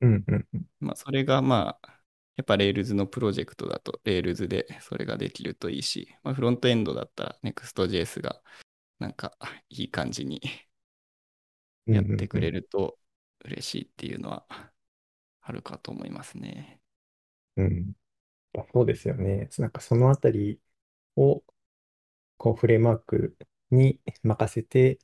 [0.00, 2.02] うん、うん、うん、まあ、それがまあ、
[2.36, 8.42] やっぱ Rails のプロジェクトだと Rails でそれができるといいし、まあ、フロントエンドだったら Next.js が
[8.98, 9.36] なんか
[9.70, 10.40] いい感じに
[11.86, 12.98] うん、やってくうん、れると
[13.44, 14.46] 嬉しいっていうのは
[15.42, 16.80] あるかと思いますね。
[17.56, 17.92] うん。
[18.72, 19.48] そうですよね。
[19.58, 20.60] なんかそのあたり
[21.16, 21.44] を
[22.38, 23.36] こうフレームワーク
[23.70, 24.98] に任せて、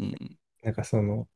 [0.00, 0.38] うん。
[0.62, 1.28] なんかその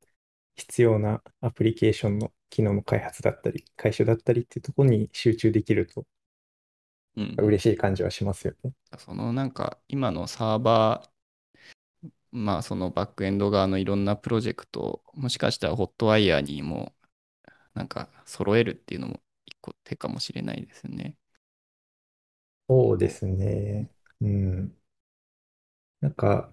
[0.56, 6.06] 必要なアプリケーションの機能の開発だったり、回収だったりっていうところに集中できると
[7.16, 7.44] うんうん。
[7.44, 8.72] 嬉しい感じはしますよね。
[8.98, 11.10] そのなんか今のサーバー、
[12.32, 16.94] まあそのバックエンド側のいろんなプロジェクトをもしかしたらホットワイヤーにも
[17.74, 21.16] なんか揃えるっていうのも一個手かもしれないですよね。
[21.16, 21.18] こ
[22.68, 23.90] そうですね。
[24.20, 24.78] うん。
[26.00, 26.50] なんか、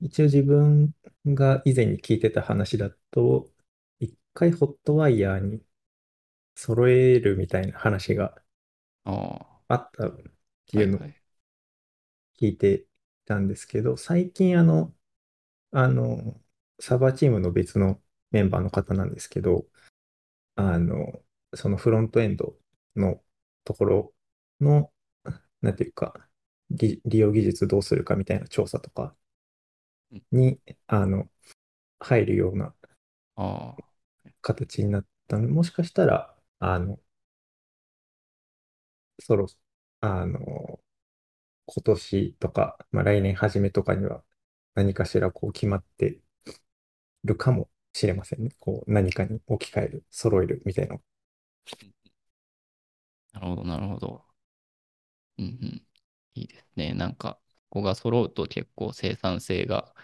[0.00, 0.94] 一応自分
[1.26, 3.50] が以前に聞いてた話だと、
[4.00, 5.64] 一回ホットワイヤーに
[6.56, 8.42] 揃えるみたいな話が
[9.04, 10.16] うああったっ
[10.66, 11.00] てあ、いうのを。
[12.40, 12.86] 聞いて
[13.26, 14.94] たんですけど、最近あの、
[15.72, 16.40] あの、
[16.80, 19.66] サーバーチームの別のメンバーの方なんですけど、
[20.56, 21.22] あの、
[21.54, 22.58] そのフロントエンド
[22.96, 23.22] の
[23.64, 24.14] ところ
[24.60, 24.92] の、
[25.62, 26.28] なんていうか、
[26.70, 29.19] ぎ利用技術どうするかみたいな調査とかうん
[30.32, 31.28] に、あの、
[32.00, 32.74] 入るような
[33.36, 33.42] あ
[33.76, 33.90] あ、
[34.42, 36.98] 形になったので、もしかしたら、あの、
[39.20, 39.46] そろ、
[40.00, 40.80] あの、
[41.66, 44.24] 今年とか、まあ、来年初めとかには
[44.74, 46.20] 何かしらこう決まって
[47.24, 48.50] るかもしれませんね。
[48.58, 50.98] こう何かに置き換える、揃えるみたいな。
[53.32, 54.24] なるほど、なるほど。
[55.38, 55.86] うんうん。
[56.34, 56.94] いいですね。
[56.94, 59.94] なんか、ここが揃うと結構生産性が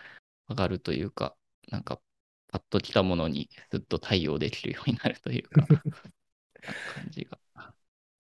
[0.49, 1.37] 上がるというか、
[1.71, 2.01] なんか、
[2.49, 5.69] パッと来たものにすっと対応できるようになるというか、
[6.67, 7.39] な感じが、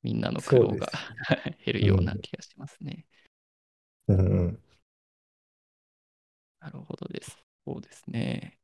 [0.03, 0.91] みんなの苦労が。
[1.65, 2.23] 減るようなうん。
[2.23, 3.07] 気がしますね。
[4.09, 4.59] うんうん。
[6.61, 7.39] なるほどです。
[7.67, 8.59] そうですね。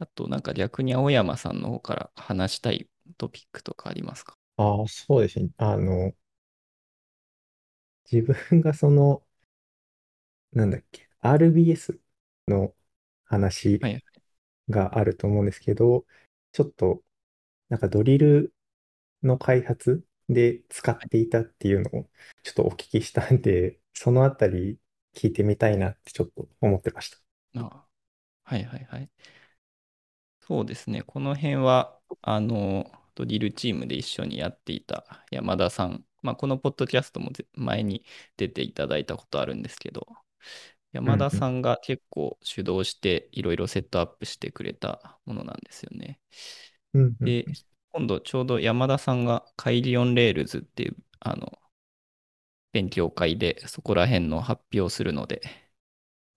[0.00, 4.36] あと、なんか逆に青山さんの方から話したいトピックとかありますか？
[4.56, 5.50] ああ、そうですね。
[5.56, 6.12] あの、
[8.10, 9.22] 自分がその、
[10.52, 12.00] なんだっけ、RBS
[12.48, 12.74] の
[13.24, 14.02] 話はい。
[14.70, 16.06] があると思うんですけど、
[16.52, 17.04] ちょっと、
[17.70, 18.54] なんかドリル
[19.22, 21.08] の開発で使はい。
[21.08, 22.10] っていたっていうのを
[22.44, 24.80] ちょっとお聞きしたんで、そのあたり
[25.14, 27.18] 聞いてみたいなってちょっと思ってました。
[27.56, 27.86] あ
[28.44, 29.10] はいはいはい。
[30.40, 31.02] そうですね。
[31.02, 36.04] この辺は、あの、ドリルチームで一緒にやっていた山田さん。
[36.22, 38.04] まあ、このポッドキャストもぜ前に
[38.36, 40.06] 出ていただいたことあるんですけど、
[40.92, 41.30] 山田。
[41.30, 46.20] さんが結構主導していろいろセットアップしてくれたものなんですよね。
[46.94, 47.46] うんうんで、
[47.92, 51.58] 今度ちょうど山田さんが Kaigi on Rails っていう、あの、
[52.72, 55.42] 勉強会でそこら辺の発表をするので、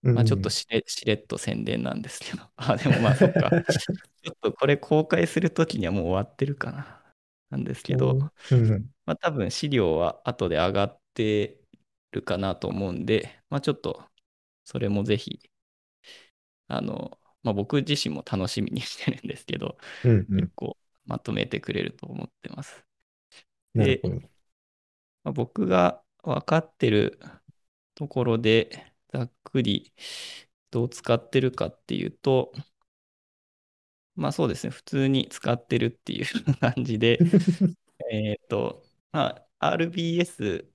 [0.02, 0.14] うん。
[0.14, 2.42] まあちょっうんとしれ、しれっと宣伝なんですけど。
[2.56, 3.54] あ、でもまあそっか。
[4.22, 7.02] ちょっとこれ公開するときにはもう終わってるかな。
[7.50, 8.18] なんですけど、
[8.54, 8.92] ん。
[9.06, 11.61] まあ多分資料は後で上がって
[12.12, 14.04] るかなと思うんで、まあちょっと
[14.64, 15.50] それもぜひ、
[16.68, 20.40] あの、まあ僕自身も楽しみにしてるんですけど、うんうん。
[20.40, 22.84] 結構まとめてくれると思ってます。
[23.74, 24.00] で。
[25.24, 27.18] まあ、僕が分かってる
[27.94, 29.92] ところで、ざっくり
[30.70, 32.52] どう使ってるかっていうと、
[34.14, 36.26] まあそうですね、普通に使ってるっていう
[36.60, 37.18] 感じで、
[38.12, 40.71] えっと、まあ、RBS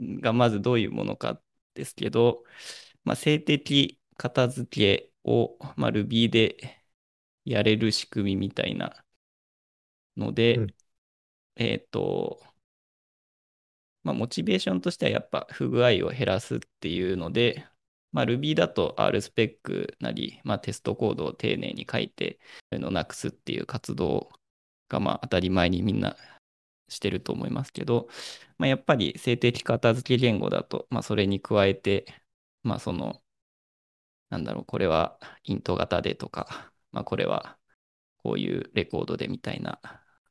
[0.00, 1.40] がまずどういうものか
[1.74, 2.44] ですけど、
[3.04, 6.82] まあ、静的片付けを、まあ、Ruby で
[7.44, 9.04] やれる仕組みみたいな
[10.16, 10.74] のうで、ん。
[11.56, 12.40] えっと、
[14.02, 17.66] まあ、モチベーションとしてはやっぱ不具合を減らすっていうので、
[18.12, 24.30] まあ、Ruby だと RSpec なり、まあ、テストコードを丁寧に書いて、そういうのをなくすっていう活動
[24.88, 26.16] がまあ当たり前にみんな
[26.88, 28.08] してると思いますけど、
[28.58, 32.06] まあ、やっぱり静的片付け言語だと、まあ、それに加えて、
[32.62, 33.22] まあ、その、
[34.30, 37.58] なんだろう、これはイント型でとか、まあ、これは
[38.18, 39.80] こういうレコードでみたいな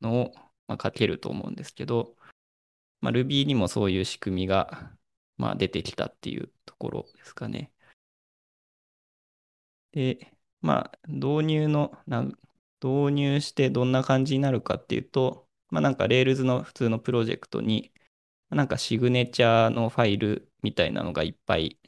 [0.01, 0.33] のを、
[0.67, 2.15] まあ、書けると思うんですけど、
[3.01, 4.91] まあ、Ruby にもそういう仕組みが、
[5.37, 7.71] まあ、出てきたっていうところですかね。
[9.91, 12.23] で、まあ、導入のな、
[12.81, 17.91] 導入してどんな感じになるかっていうと、まあ、なんか Rails の普通のプロジェクトに、
[18.49, 21.79] なんかシグネチャーのファイルみたいなのがいっぱい、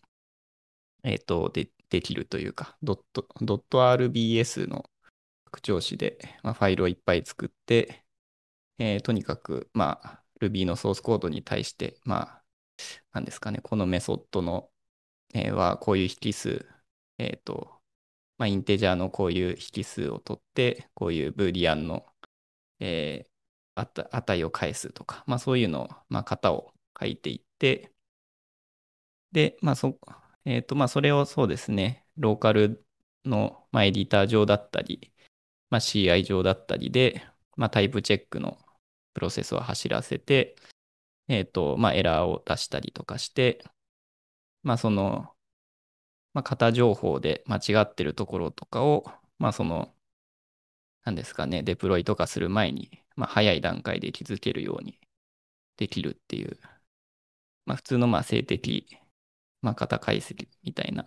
[1.03, 4.89] えっと、で、できるというか、ドット、ドット RBS の
[5.45, 8.05] 拡張子で、まあ、ファイルをいっぱい作って、
[8.79, 12.45] えーとにかく、まあ、Ruby のソースコードに対して、まあ、
[13.13, 14.71] なんですかね、このメソッドの、
[15.33, 16.67] えーはこういう引数、
[17.19, 17.81] えっと、
[18.37, 22.05] まあ、インテジャーのこういう引数を取って、こういうブーリアンの、
[22.79, 23.28] えー
[23.79, 27.91] 値を返すとか、まあ、そういうのを、まあ、型を書いていって、
[29.31, 29.97] で、まあそ、
[30.45, 32.85] えっと、まあ、それをそうですね、ローカル
[33.25, 35.13] の、まあ、エディター上だったり、
[35.69, 37.23] まあ、CI 上だったりで、
[37.55, 38.57] まあ、タイプチェックの
[39.13, 40.55] プロセスを走らせて、
[41.27, 43.63] えっと、まあ、エラーを出したりとかして、
[44.63, 45.33] まあ、その、
[46.33, 49.05] まあ、型情報で間違ってるところとかを、
[49.39, 49.93] まあ、その、
[51.03, 52.89] なんですかね、デプロイとかする前に、
[53.19, 54.99] まあ、早い段階で気づけるように
[55.77, 56.59] できるっていう、
[57.65, 58.97] まあ、普通のまあ静的、
[59.61, 61.05] まあ、型解析みたいな、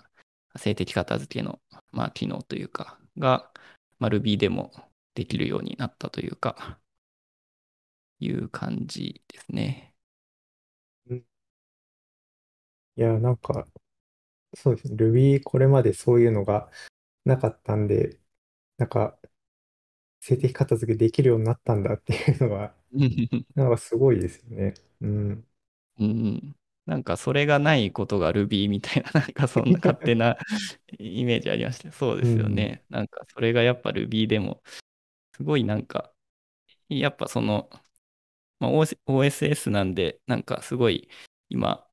[0.58, 1.60] 静的片付けの
[1.92, 3.52] まあ機能というか、が、
[3.98, 4.72] まあ、Ruby でも
[5.14, 6.80] できるようになったというか、
[8.20, 9.94] いう感じですね。
[12.96, 13.66] いや、なんか、
[14.56, 14.96] そうですね。
[14.96, 16.70] Ruby これまでそういうのが
[17.24, 18.20] なかったんで、
[18.78, 19.18] なんか、
[20.22, 22.72] 静的片付けできるようになったんだっていうのが、
[23.56, 24.74] なんかすごいですよね。
[25.00, 25.46] うん。
[25.98, 26.56] うん、
[26.86, 30.36] なんかそれがないことが Ruby みたいな、なんかそんな勝手な
[30.98, 31.90] イメージありました。
[31.92, 32.84] そうですよね。
[32.88, 34.62] なんかそれがやっぱ Ruby でも、
[35.36, 36.12] すごいなんか、
[36.88, 37.70] やっぱその、
[38.60, 41.08] まあ、OS OSS なんで、なんかすごい
[41.48, 41.88] 今、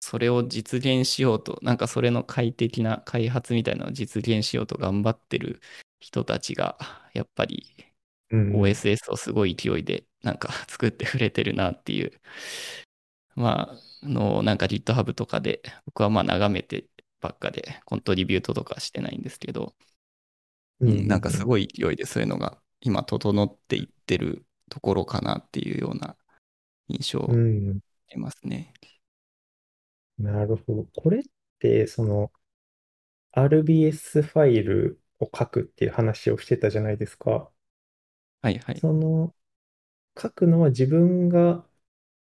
[0.00, 5.60] それを実現しようと、なんかそれの快適な開発みたいなのを実現しようと頑張ってる
[6.00, 6.78] 人たちが、
[7.14, 7.66] やっぱり。
[8.50, 12.12] OSS をすごい勢いでなんか 作ってくれてるなっていう、
[13.34, 13.70] ま
[14.02, 16.86] あ、のなんか GitHub とかで僕はまあ眺めて
[17.20, 19.74] ばっかで、コントリビュートとかしてないんですけど、
[20.80, 21.44] うんうん、なんかすい。
[21.44, 26.16] ごい勢いでそういうのが今整っていってるところかなっていうような
[26.88, 27.80] 印象を受うん。
[28.08, 28.74] けますね。
[30.18, 30.84] なるほど。
[30.96, 31.22] これっ
[31.58, 32.32] て、その
[33.32, 37.50] RBS ファイルを書くっていう話をしてたじゃないですか。
[38.42, 38.82] はいはい。
[38.82, 39.34] その
[40.20, 41.66] 書くのは自分が、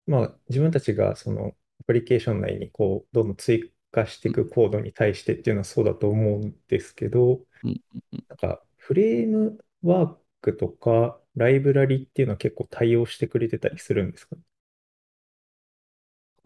[0.07, 14.37] まあ自分たちがそのアプリケーション内にこう、どんどん追加していくコードに対してっていうのはそうだと思うんですけど、うんうんうんなんかフレームワークとかライブラリっていうのは結構対応してくれてたりするんですか？
[14.37, 14.43] こ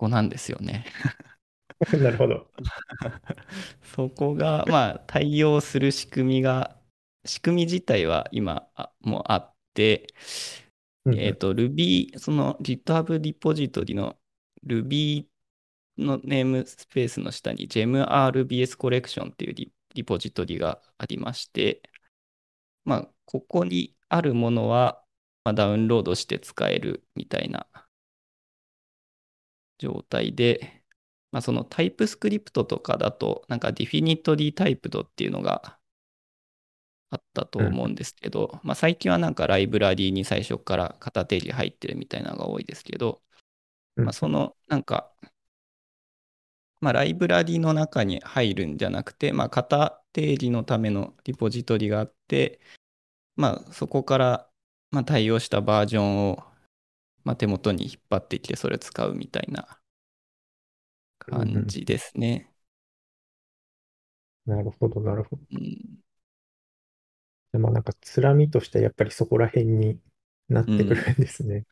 [0.07, 0.84] こなんですよね。
[2.03, 2.47] なるほど。
[3.83, 6.76] そこが、まあ、対応する仕組みが、
[7.24, 10.07] 仕組み自体は今あもうあって、
[11.05, 14.18] うんえっと、Ruby、その GitHub リポジトリの
[14.66, 15.26] Ruby
[15.99, 21.83] のネームスペースの下に GemRBS コレクションっていうリリポジトリがありまして、
[22.85, 25.03] まあ、ここにあるものは、
[25.45, 27.66] まあ、ダウンロードして使えるみたいな
[29.78, 30.80] 状態で、
[31.33, 35.78] まあ、そのタイプスクリプトとかだと、なんか definitely typed っていうのが
[37.11, 43.20] あったと思うんですけど、まあ、最近はなんかライブラリーに最初から型定義入ってるみたいなのが多いですけど、
[43.97, 44.05] うん。
[44.07, 45.12] まあ、そのなんか、
[46.81, 52.61] まあ、ライブラリーの中に入るんじゃなくて、まあ、型定義のためのリポジトリがあって、
[53.37, 54.51] まあ、そこから、
[54.93, 56.45] まあ、対応したバージョンを、
[57.24, 59.80] まあ、手元に引っ張ってきてそれを使うみたいな
[61.31, 62.53] 感じですね。
[64.47, 65.43] なるほど、なるほど。
[65.51, 66.01] うん
[67.53, 70.01] でまあなんか、つらみとしてやっぱりそこら辺に
[70.49, 71.64] なってくるんですね。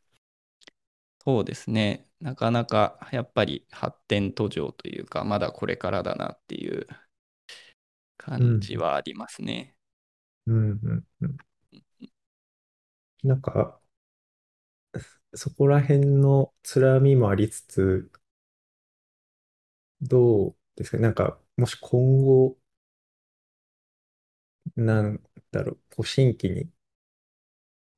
[1.23, 2.05] そうですね。
[2.19, 6.87] なかなかやっぱり発展途上というか、まだこれからだなっていう
[8.17, 9.75] 感じはありますね。
[10.47, 11.37] うんうんうん。
[13.23, 13.79] なんか、
[15.33, 18.11] そこら辺のつらみもありつつ、
[20.01, 21.03] どうですかね。
[21.03, 22.57] なんか、もし今後、
[24.75, 25.21] なん
[25.51, 26.69] だろう、こう新規に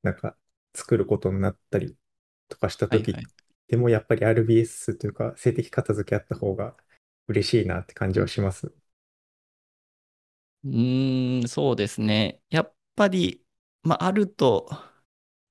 [0.03, 0.35] なんか
[0.75, 1.95] 作ることになったり
[2.49, 3.41] とかした時はいはい。
[3.67, 6.75] でもやっぱり RBS というか静的片付けあった方が
[7.27, 8.73] 嬉しいなって感じはします？
[10.63, 12.41] うーん、そうですね。
[12.49, 13.43] やっぱり、
[13.83, 14.69] まあ、あると、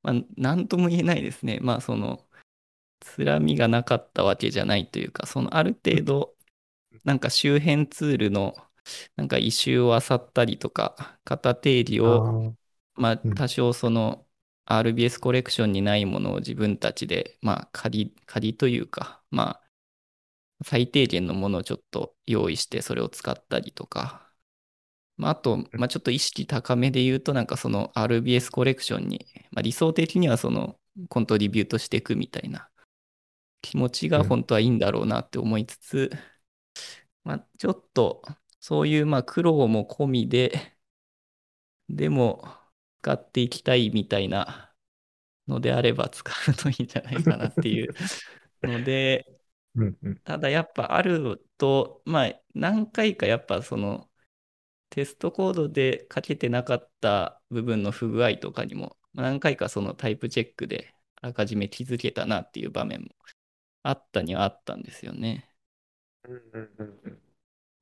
[0.02, 1.60] まあ、なんとも言えないですね。
[1.62, 2.28] まあ、その、
[3.00, 6.36] つらみがなかったわけじゃないというか、そのある程度、
[7.04, 8.54] なんか周辺ツールの、
[9.16, 12.54] なんか異臭を漁ったりとか、型定義あを、あ、
[12.94, 13.34] まあ、うん。
[13.34, 14.26] 多少その
[14.66, 24.30] RBS コレクションにないものを自分たちで、まあ、仮、仮というか、まあ、最低限のものをちょっと用意してそれを使ったりとか、
[25.16, 30.78] まあ、あと、まあ、ちょっと意識高めで言うと、なんかその RBS コレクションに、まあ、理想的にはその
[31.08, 32.70] コントリビュートしていくみたいな
[33.62, 36.10] 気持ちが本当はいいんだろうなって思いつつ、
[37.24, 38.22] まあ、ちょっと
[38.60, 40.76] そういうまあ苦労も込みで、
[41.88, 42.44] でも
[43.02, 44.74] 使っていきたいみたいな
[45.48, 47.94] のであれば使うといいんじゃないかなっていう
[48.62, 49.26] ので、
[49.74, 54.10] うんうんただやっぱあると、まあ何回かやっぱその
[54.90, 63.08] テストコードで書けてなかった部分の不具合とかにも、まあ何回かそのタイプチェックであらかじめ気づけたなっていう場面も
[63.84, 65.49] あったにはあったんですよね。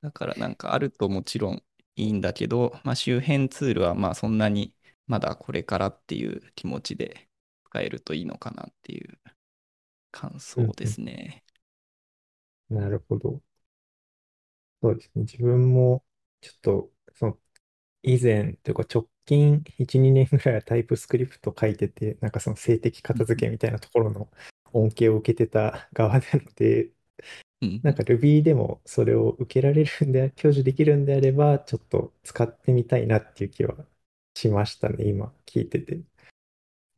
[0.03, 1.63] だからなんかあるともちろん
[1.97, 4.75] いいんだけど、まあ、周辺ツールはまあそんなに
[5.07, 7.29] まだこれからっていう気持ちで
[7.71, 9.19] 使えるといいのかなっていう
[10.11, 11.45] 感想ですね。
[12.71, 13.43] なるほど。
[14.83, 15.23] そうですね。
[15.23, 16.05] 自分も
[16.41, 17.39] ちょっとその
[18.03, 24.31] 以前というか直近1、2年ぐらいはタイプスクリプト書いてて、なんかその静的片付けみたいなところの
[24.73, 26.93] 恩恵を受けてた側なので、
[27.61, 33.87] うんなんか Ruby でもそれを受けられるんで、 享受できるんであれば、ちょっと使ってみたいなっていう気は
[34.35, 36.03] しましたね、今聞いてて。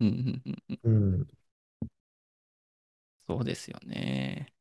[0.00, 1.28] うんうんうんうんうん。
[3.26, 4.52] そうですよね。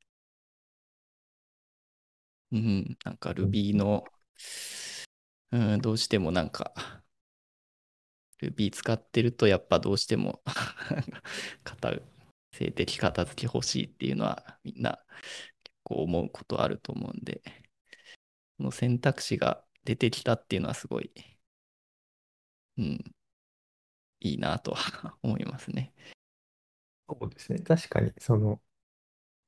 [2.52, 4.04] うん、なんか Ruby の、
[5.52, 6.74] うん、どうしてもなんか
[8.42, 10.42] Ruby 使ってるとやっぱどうしても
[11.64, 11.94] 片
[12.54, 15.00] 性的片付け欲しいっていうのはみんな
[15.49, 15.49] 結
[15.90, 17.42] 構思うことあると思うんで、
[18.58, 21.12] この選択肢が出てきたっていうのはすごい、
[22.78, 23.14] うん、
[24.22, 25.94] いいなとは 思いますね。
[27.08, 27.60] そうですね。
[27.60, 28.62] 確かに、その、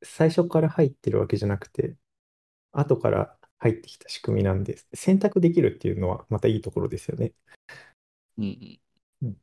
[0.04, 1.98] 最初から入ってるわけじゃなくて、
[2.74, 4.88] 後から入ってきた仕組みなんです。
[4.96, 7.34] 選択できるっていうのはまたいいところですよね。
[8.38, 8.46] うん
[9.22, 9.28] うん。
[9.28, 9.38] うん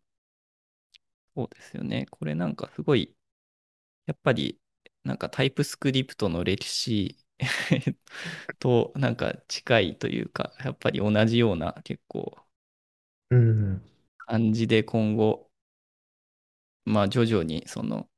[1.35, 2.07] そうですよね。
[2.11, 3.17] これなんかすごい、
[4.07, 4.61] やっぱり、
[5.09, 7.19] なんかタイプスクリプトの歴史
[8.61, 12.37] となんか近いというか、やっぱり同じような結構
[13.31, 13.83] うん。
[14.19, 15.51] 感じで今後、
[16.85, 18.09] まあ徐々にその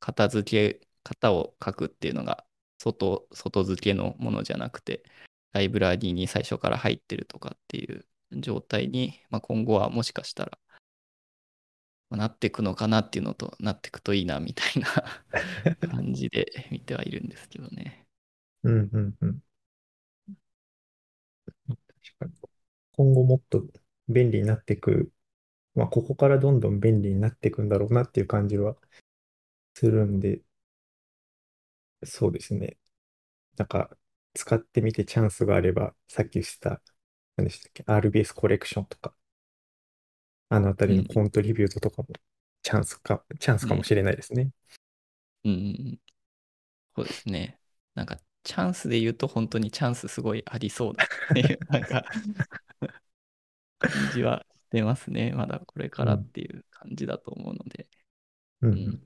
[0.00, 2.46] 片付け、型を書くっていうのが
[2.78, 5.04] 外、外付けのものじゃなくて、
[5.52, 10.65] ライブラリーに最初から入ってるとかっていう状態に、まあ、今後はもしかしたら、まあ
[12.10, 14.88] なっていくのかなっていうのと、なっていくといいなみたいな
[15.90, 18.06] 感じで見てはいるんですけどね。
[18.64, 19.40] うんうんうん。
[21.68, 22.32] 確かに。
[22.96, 23.66] 今後もっと
[24.08, 25.12] 便利になっていく、
[25.74, 28.76] まあ、ここからどんどん便利になっていくんだろうなっていう感じは
[29.74, 30.42] するんで、
[32.04, 32.78] そうですね。
[33.58, 33.96] なんか、
[34.34, 36.82] 使ってみてチャンスがあれば、さっき言ってた、
[37.36, 39.15] 何でしたっけ、RBS コレクションとか、
[40.48, 41.06] あのあたりのうん。
[41.06, 42.08] コントリビュートとかも、
[42.62, 43.68] チャンスか、チャンスうん。
[43.68, 44.50] かもしれないですね。
[45.44, 46.00] うん。
[46.96, 47.60] そうですね。
[47.94, 52.06] なんか、チャンスで言うと本当にチャンスすごいありそうだっていう、 なんか
[53.78, 55.32] 感じはしてますね。
[55.32, 56.30] まだこれからっうん。
[56.32, 57.88] ていう感じだと思うので。
[58.62, 59.04] うんううん。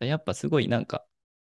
[0.00, 1.06] やっぱすごいなんか、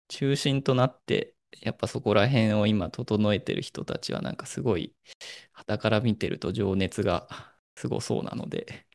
[0.09, 4.95] 中心となって、やっぱそこら辺を今整えてる人たちはなんかすごい、
[5.53, 7.29] 傍から見てると情熱が
[7.77, 8.87] すごそうなので、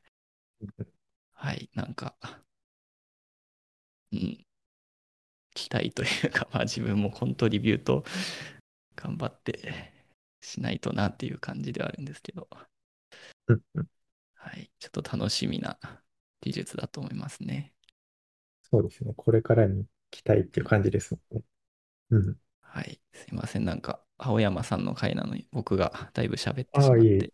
[1.33, 2.17] はい、なんか、
[4.13, 4.45] うん、
[5.55, 8.05] 期待というか、 まあ自分もコントリビュート
[8.97, 9.93] 頑張って
[10.41, 12.49] しないとなっていう感じではあるんですけど、
[14.35, 15.79] はい、ちょっと楽しみな
[16.41, 17.75] 技術だと思いますね。
[18.63, 19.13] そうですね。
[19.17, 21.45] これからに期待っていう感じですもんね。
[22.11, 22.37] うん。
[22.61, 27.33] はい、すいません、なんか、青山さんの回なのに僕がだいぶ喋ってしまって、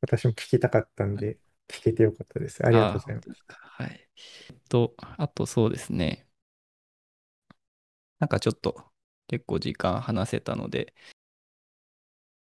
[0.00, 1.38] 私も聞きたかったんで、
[1.68, 2.64] 聞けてよかったです。
[2.66, 3.46] ありがとうございます。
[3.48, 4.08] はい。
[4.50, 6.28] えっと、あとそうですね。
[8.18, 8.84] なんかちょっと
[9.28, 10.94] 結構時間話せたので、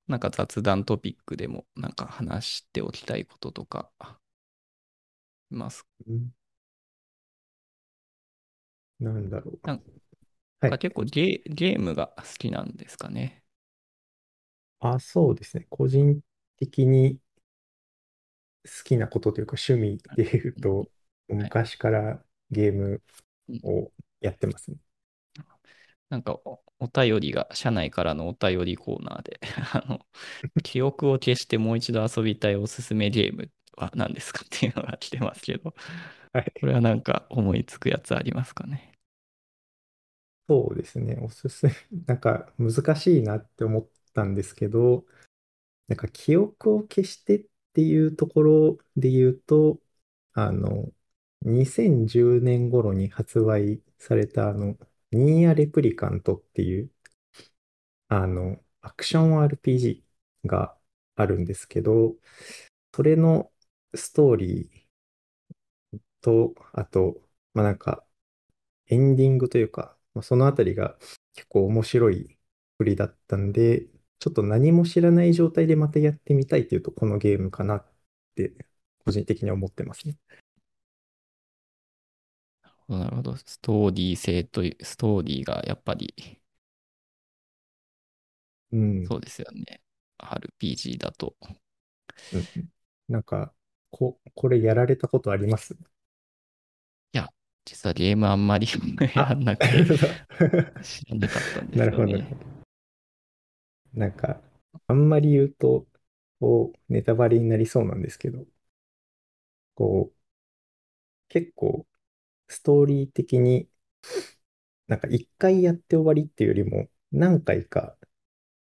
[0.09, 3.89] なんか雑談トピックでもなんか話しておきたいこととか
[5.51, 5.87] います。
[6.07, 6.33] うん
[9.01, 9.61] なんだろう。
[9.65, 9.83] なん
[10.61, 10.77] はい。
[10.77, 13.45] か結構ゲー、ゲームが好きなんですかね。
[14.81, 15.67] あ、そうですね。
[15.71, 16.21] 個人
[16.57, 17.19] 的に
[18.67, 20.91] 好きなことというか趣味で言ううんと、
[21.39, 21.55] はい。
[21.55, 23.03] 昔からゲーム
[23.49, 24.79] うんをやってますね。
[26.09, 29.41] なんかお、お便りが、社内からのお便りコーナーで、
[29.73, 30.01] あの、
[30.63, 35.75] 記憶を消してもう一度遊びたいおすすめゲームは何ですかっていうのが来てますけど、
[36.33, 36.53] はい。
[36.61, 38.93] これはなんか思いつくやつありますかね？
[40.49, 41.17] そうですね。
[41.21, 41.73] おすすめ、
[42.07, 45.05] なんか難しいなって思ったんですけど、
[45.89, 47.47] なんか記憶を消してっ
[47.77, 49.81] っていうところで言うと、
[50.33, 50.93] あの、
[51.43, 54.79] 2010年頃に発売されたあの、
[55.13, 56.91] ニーヤ・レプリカントっていう、
[58.09, 60.79] あの、アクション RPG が
[61.17, 62.17] あるんですけど、
[62.95, 63.53] それの
[63.95, 64.87] ストーリー
[66.21, 67.21] と、あと、
[67.55, 68.05] まあなんか、
[68.89, 70.99] エンディングというか、そのあたりが
[71.35, 72.39] 結構面白い
[72.79, 73.89] 振りだったんで、
[74.19, 77.87] ちょっと何も知らない状態でまたやってみたいというと、このゲームかなっ
[78.35, 78.55] て、
[79.05, 80.17] 個人的には思ってますね。
[82.89, 83.37] なるほど。
[83.37, 86.15] ストーリー性という、ストーリーがやっぱり、
[88.73, 89.11] うん。
[89.11, 89.81] そうですよね。
[90.19, 91.35] RPG だと。
[92.33, 92.69] うんうん
[93.09, 93.55] なんか、
[93.93, 95.77] こ、これやられたことあります？
[97.13, 97.29] いや、
[97.65, 98.67] 実はゲームあんまり
[99.15, 99.85] やあ、んなくて
[100.81, 102.29] 知らなかったんでなるほど、なるすよね。
[102.29, 102.56] ほど。
[103.97, 104.41] なんか、
[104.87, 105.87] あんまり言うと、
[106.41, 108.47] こう、ネタバレになりそうなんですけど、
[109.77, 110.17] こう、
[111.29, 111.87] 結構、
[112.49, 113.69] ストーリー的に、
[114.89, 117.97] なんか一回やって終わりっていうよりも、何回か、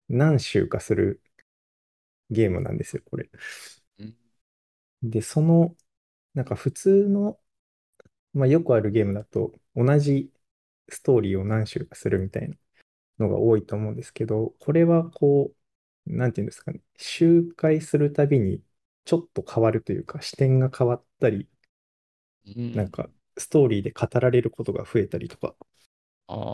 [0.08, 1.22] 何周かする
[2.30, 3.28] ゲームなんですよ、これ。
[3.98, 4.16] うん
[5.02, 5.76] で、その、
[6.34, 7.40] なんか普通の、
[8.34, 10.32] まあよくあるゲームだと、同じ
[10.90, 12.56] ストーリーを何周かするみたいな
[13.18, 15.52] のが多いと思うんですけど、これはこ
[16.06, 18.62] う、なんていうんですかね、周回するたびに
[19.04, 21.48] ちょっと変わるというか、視点が変わったり、
[22.46, 22.72] うん。
[22.74, 25.56] なんかストーリーで語られることが増えたりとか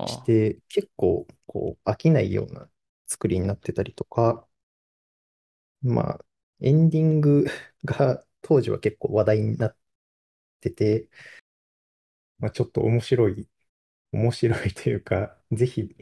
[0.07, 2.69] して、結構こう飽きないような
[3.07, 4.47] 作りになってたりとか、
[5.83, 6.25] まあ、
[6.61, 7.47] エンディング
[7.85, 9.77] が当時は結構話題になっ
[10.61, 11.09] てて、
[12.39, 13.49] まあ、ちょっと面白い、
[14.13, 15.97] 面白いというか、ぜひ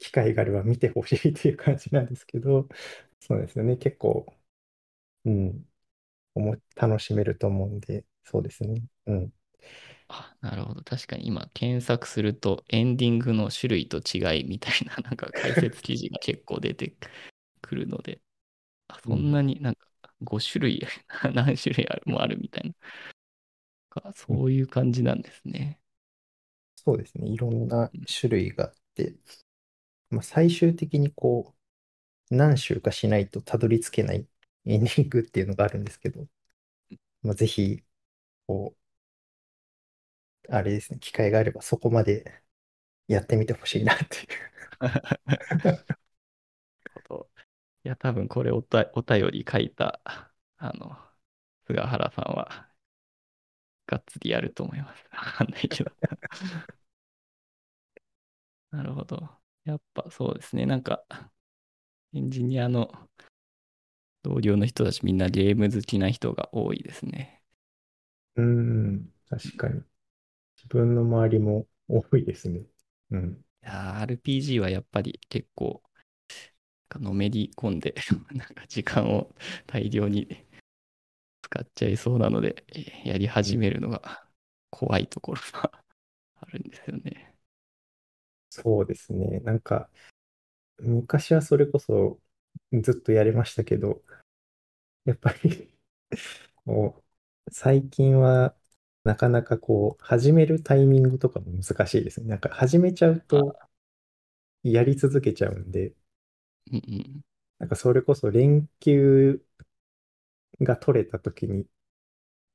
[0.00, 2.68] 機会があれば見てほしいという感じなんですけど、
[3.20, 3.78] そうですよね。
[3.78, 4.26] 結構、
[5.26, 5.66] うん、
[6.76, 8.82] 楽しめると思うんで、そうですね。
[9.06, 9.32] うん。
[10.08, 10.82] あ、なるほど。
[10.82, 16.96] 確かに今検索するとエンディングの種類と違いみたいな なんか解説記事が結構出て
[17.62, 18.20] くるので、
[18.88, 19.32] あ、そんうん。
[19.32, 19.88] なになんか
[20.22, 20.82] 5種類
[21.34, 22.74] 何種類あるもあるみたい
[24.04, 25.80] な、そういう感じなんですね。
[26.76, 27.28] そうですね。
[27.28, 29.14] いろんなうん種類があって、
[30.10, 31.54] まあ、最終的にこ
[32.30, 34.28] う、何周かしないとたどり着けない
[34.66, 36.26] エンディングっていうのがあるんですけど、
[37.22, 37.84] まあ、ぜひ、
[38.46, 38.76] こ
[40.48, 42.42] う、あれですね、機会があればそこまで
[43.08, 44.28] やってみてほしいなっていう。
[47.84, 50.00] いや、多分これおた、お便り書いた、
[50.58, 50.96] あの、
[51.66, 52.70] 菅原さんは、
[53.86, 55.04] がっつりやると思います。
[55.12, 55.90] わかんないけど。
[58.70, 59.39] なるほど。
[59.64, 60.66] やっぱそうですね。
[60.66, 61.04] なんか、
[62.12, 62.90] エンジニアの
[64.22, 67.42] 同僚の人たちみんなゲーム好きな人が多いですね。
[68.36, 69.82] うーん、確かに。
[70.56, 72.62] 自分の周りも多いですね。
[73.10, 73.44] うん。
[73.62, 75.82] いやー RPG はやっぱり結構、
[76.98, 77.94] のめり込んで
[78.32, 79.34] なんか時間を
[79.66, 80.28] 大量に
[81.42, 82.64] 使っちゃいそうなので、
[83.04, 84.24] えやり始めるのが
[84.70, 85.70] 怖いところが
[86.36, 87.29] あるんですよね。
[88.50, 89.40] そうですね。
[89.40, 89.90] なんか、
[90.80, 92.20] 昔はそれこそ
[92.82, 94.02] ずっとやりましたけど、
[95.04, 95.74] やっぱり
[96.66, 97.04] こ
[97.48, 98.56] う、最近は
[99.04, 102.28] なかなかこう、始めるタイミングとかも難しいですね。
[102.28, 103.68] なんか始めちゃうとあ、
[104.62, 105.92] やり続けちゃうんで、
[106.72, 107.20] うんうん。
[107.58, 109.42] なんかそれこそ連休
[110.60, 111.66] が取れた時に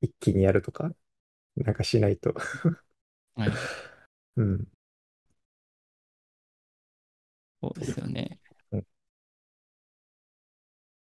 [0.02, 0.92] 一気にやるとか、
[1.56, 2.34] なんかしないと。
[3.34, 3.60] はい。
[4.36, 4.66] うん。
[7.62, 8.40] そうですよね。
[8.72, 8.86] うん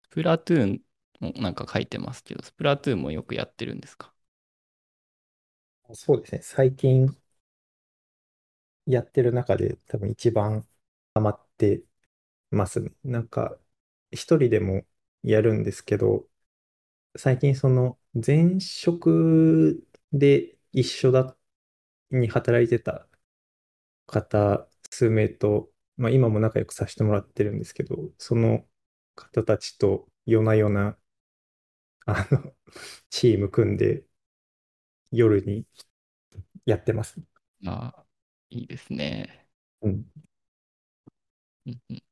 [0.03, 0.81] スプラトゥーン
[1.21, 4.13] もなんか書いてますけど、スプラトゥーンもよくやってるんですか？
[5.93, 6.41] そうですね。
[6.41, 7.13] 最近
[8.85, 10.67] やってる中で多分一番
[11.13, 11.83] ハマって
[12.51, 12.91] ますね。
[13.03, 13.59] なんか、
[14.11, 14.85] 一人でも
[15.23, 16.27] やるんですけど、
[17.17, 21.37] 最近その前職で一緒だ
[22.11, 23.07] に働いてた
[24.07, 28.65] 方数名と、まあ、今も仲良くさせてもらってるんですけど、その
[29.15, 30.97] 方たちと夜な夜な
[32.05, 32.53] あの
[33.09, 34.03] チーム組んで
[35.11, 35.65] 夜に
[36.65, 37.19] やってます。
[37.65, 38.05] ああ、
[38.49, 39.47] いいですね。
[39.81, 40.05] うん。
[41.65, 42.03] うんうん。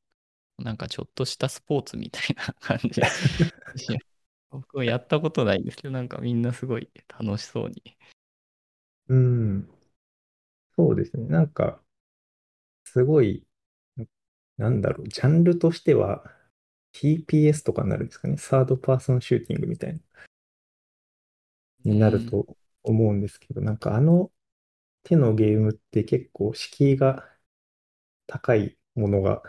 [0.65, 3.01] なんかちょっとしたスポーツみたいな感じ。
[4.51, 7.97] 僕はやったことないんですけど、なんかみんなすごい楽しそうに。
[9.09, 9.67] うん。
[10.77, 11.25] そうですね。
[11.27, 11.81] なんか、
[12.85, 13.45] すごい、
[14.57, 16.23] なんだろう、ジャンルとしては
[16.93, 18.37] TPS とかになるんですかね。
[18.37, 19.99] サードパーソンシューティングみたいな、
[21.85, 22.25] になる。
[22.25, 22.45] と
[22.83, 24.31] 思うんですけど、なんかあの
[25.03, 27.29] 手のゲームって結構敷居が
[28.27, 29.41] 高いものが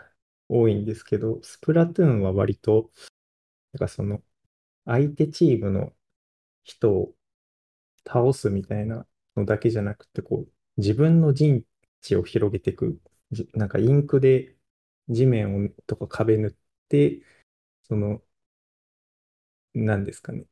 [0.47, 2.89] 多いんですけど、スプラトゥーンは割と、
[3.73, 4.21] なんかその
[4.85, 5.93] 相手チームの
[6.63, 7.13] 人を
[8.07, 9.05] 倒すみたいな
[9.35, 11.63] のだけじゃなくて、こう、自分の陣
[12.01, 12.99] 地を広げていく、
[13.53, 14.55] なんかインクで
[15.09, 16.55] 地面をとか壁塗っ
[16.89, 17.21] て、
[17.83, 18.23] その、
[19.73, 20.45] なんですかね、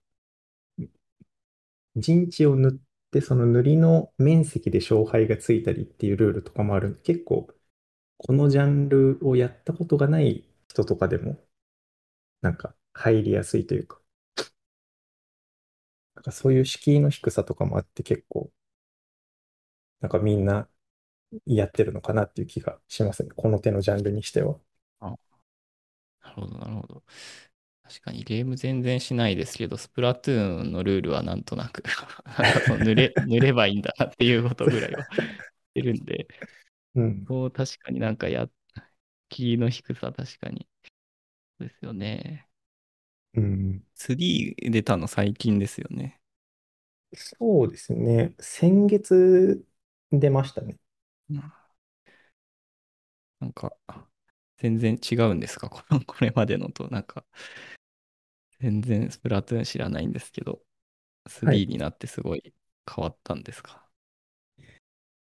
[1.97, 2.73] 陣地を塗っ
[3.11, 7.47] て、その塗りの面積で勝敗がついたりっていうルールとかもあるんで、結構、
[8.17, 11.39] このジャンルをやったことがない人とかでも、
[12.41, 14.01] なんか入りやすいというか、
[16.15, 18.51] なんかそういう敷居の低さとかもあって結構、
[20.01, 20.69] なんかみんな
[21.45, 23.31] やってるのかなっていう気がしますね。
[23.35, 24.59] この手のジャンルにしては。
[25.01, 25.17] あ、
[26.23, 27.03] なるほど、なるほど。
[27.83, 31.83] 確かにゲーム全然しないですけど、スプラトゥーンのルールはなんとなく
[32.39, 36.27] なんかその塗れ、 塗ればいいんだなっていうことぐらいは 知ってるんで、
[36.95, 37.27] うん。
[37.27, 38.49] そう確かになんかや、
[39.29, 40.67] キーの低さ確かに。
[41.59, 42.49] ですよね。
[43.33, 43.83] うん。
[43.95, 46.19] 3出たの最近ですよね。
[47.13, 48.35] そうですね。
[48.39, 49.65] 先月
[50.11, 50.77] 出ましたね。
[51.29, 51.51] うん
[53.39, 53.73] なんか、
[54.57, 55.69] 全然違うんですか？
[55.71, 57.25] この、これまでのと、なんか、
[58.59, 60.61] 全然スプラトゥーン知らないんですけど、
[61.43, 61.63] はい。
[61.63, 62.53] 3になってすごい
[62.89, 63.87] 変わったんですか？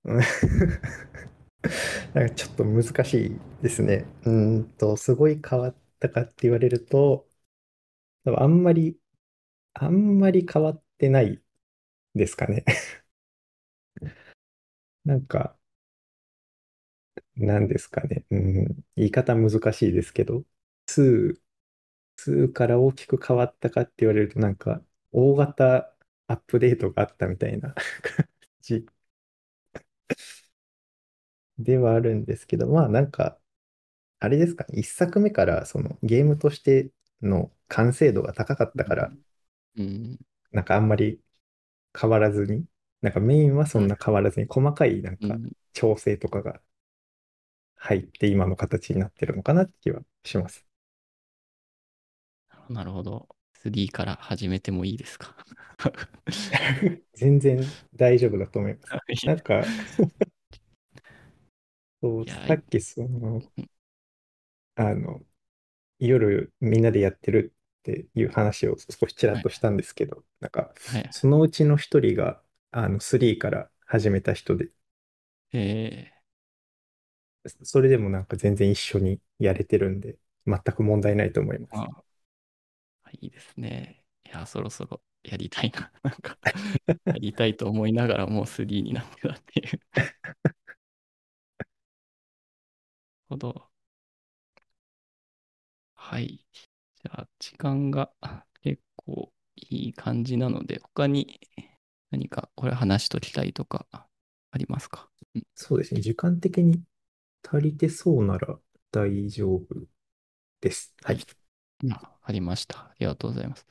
[0.04, 0.20] うん
[2.14, 4.04] なんかちょっと難しいですね。
[4.24, 7.28] うーんと、すごい変わったかって言われると、
[8.24, 8.98] 多分あんまり、
[9.74, 11.42] あんまり変わってない
[12.14, 12.64] ですかね。
[15.04, 15.56] なんか、
[17.36, 18.24] なんですかね。
[18.30, 18.64] うん、
[18.96, 20.44] 言い方難しいですけど、
[20.86, 21.40] 2、
[22.16, 24.82] 2から大きく変わったかって言われると、なんか、
[25.12, 25.94] 大型
[26.28, 27.84] アップデートがあったみたいな感
[28.62, 28.86] じ
[31.58, 33.38] ではあるんですけど、まあなんか、
[34.20, 36.90] あれですかね、一作目からそのゲームとして
[37.22, 39.16] の完成度が高かったから、
[39.76, 40.18] うん。
[40.52, 41.20] なんかあんまり
[41.98, 42.66] 変わらずに、
[43.02, 43.84] なんかメインはそうん。
[43.84, 46.62] んな変わらずに、細かいなんかうん調整とかが
[47.84, 50.66] 入って今の形になってるのかなって気はします。
[52.68, 53.28] なるほど。
[53.54, 55.34] 3から始めてもいいですか？
[57.14, 58.96] 全然大丈夫だと思います。
[59.22, 59.72] なんか、
[62.00, 63.70] そう、さっきその、うん
[64.76, 65.20] あの、
[65.98, 69.40] 夜みんなでやってるっていう話を少しちらはい。
[69.40, 71.10] っとしたんですけど、なんか、はい。
[71.10, 74.70] そのうちの一人が、あの、3から始めた人で、
[75.52, 76.13] え
[77.62, 81.88] それでもなんか全然一緒にやれてるんで、全く問題ないと思いまー、す。
[81.88, 82.04] ま
[83.04, 84.04] あ、いいですね。
[84.26, 85.90] いや、そろそろやりたいな。
[86.02, 86.38] なんか、
[87.12, 89.80] やりたいと思いながらもう3になってたっていう
[93.28, 93.70] ほど。
[95.94, 96.44] はい。
[96.96, 98.12] じゃあ、時間が
[98.62, 101.40] 結構いい感じなので、他に
[102.10, 105.10] 何かこれ話しときたいとかありますか？
[105.34, 106.00] うんそうですね。
[106.00, 106.82] 時間的に
[107.44, 108.58] 足りてそうなら
[108.92, 109.66] 大丈夫
[110.60, 110.94] です。
[111.02, 111.24] はい。
[112.22, 112.78] ありました。
[112.80, 113.66] ありがとうございます。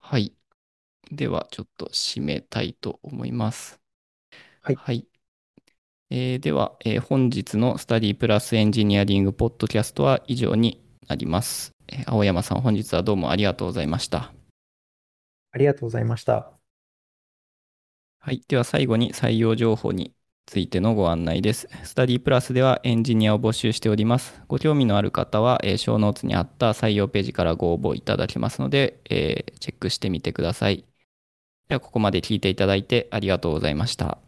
[0.00, 0.34] はい。
[1.10, 3.80] では、ちょっと締めたいと思います。
[4.62, 4.82] はい。
[4.82, 5.06] はい。
[6.10, 11.72] えーでは、えー本日のスタディプラスエンジニアリングポッドキャストは以上になります。
[11.88, 14.32] えー青山さん、本日はどうもありがとうございました。
[15.52, 16.58] ありがとうございました。
[18.20, 18.42] はい。
[18.48, 20.14] では最後に採用情報に
[20.46, 21.68] ついてのご案内です。
[21.82, 24.42] スタディプラスではエンジニアを募集しております。
[24.48, 30.84] ご興味のある方は、えー、ショーノーツにあった採用ページからご応募いただけますので、えーチェックしてみてください。
[31.68, 34.18] ではここまで聞いていただいてありがとうございました。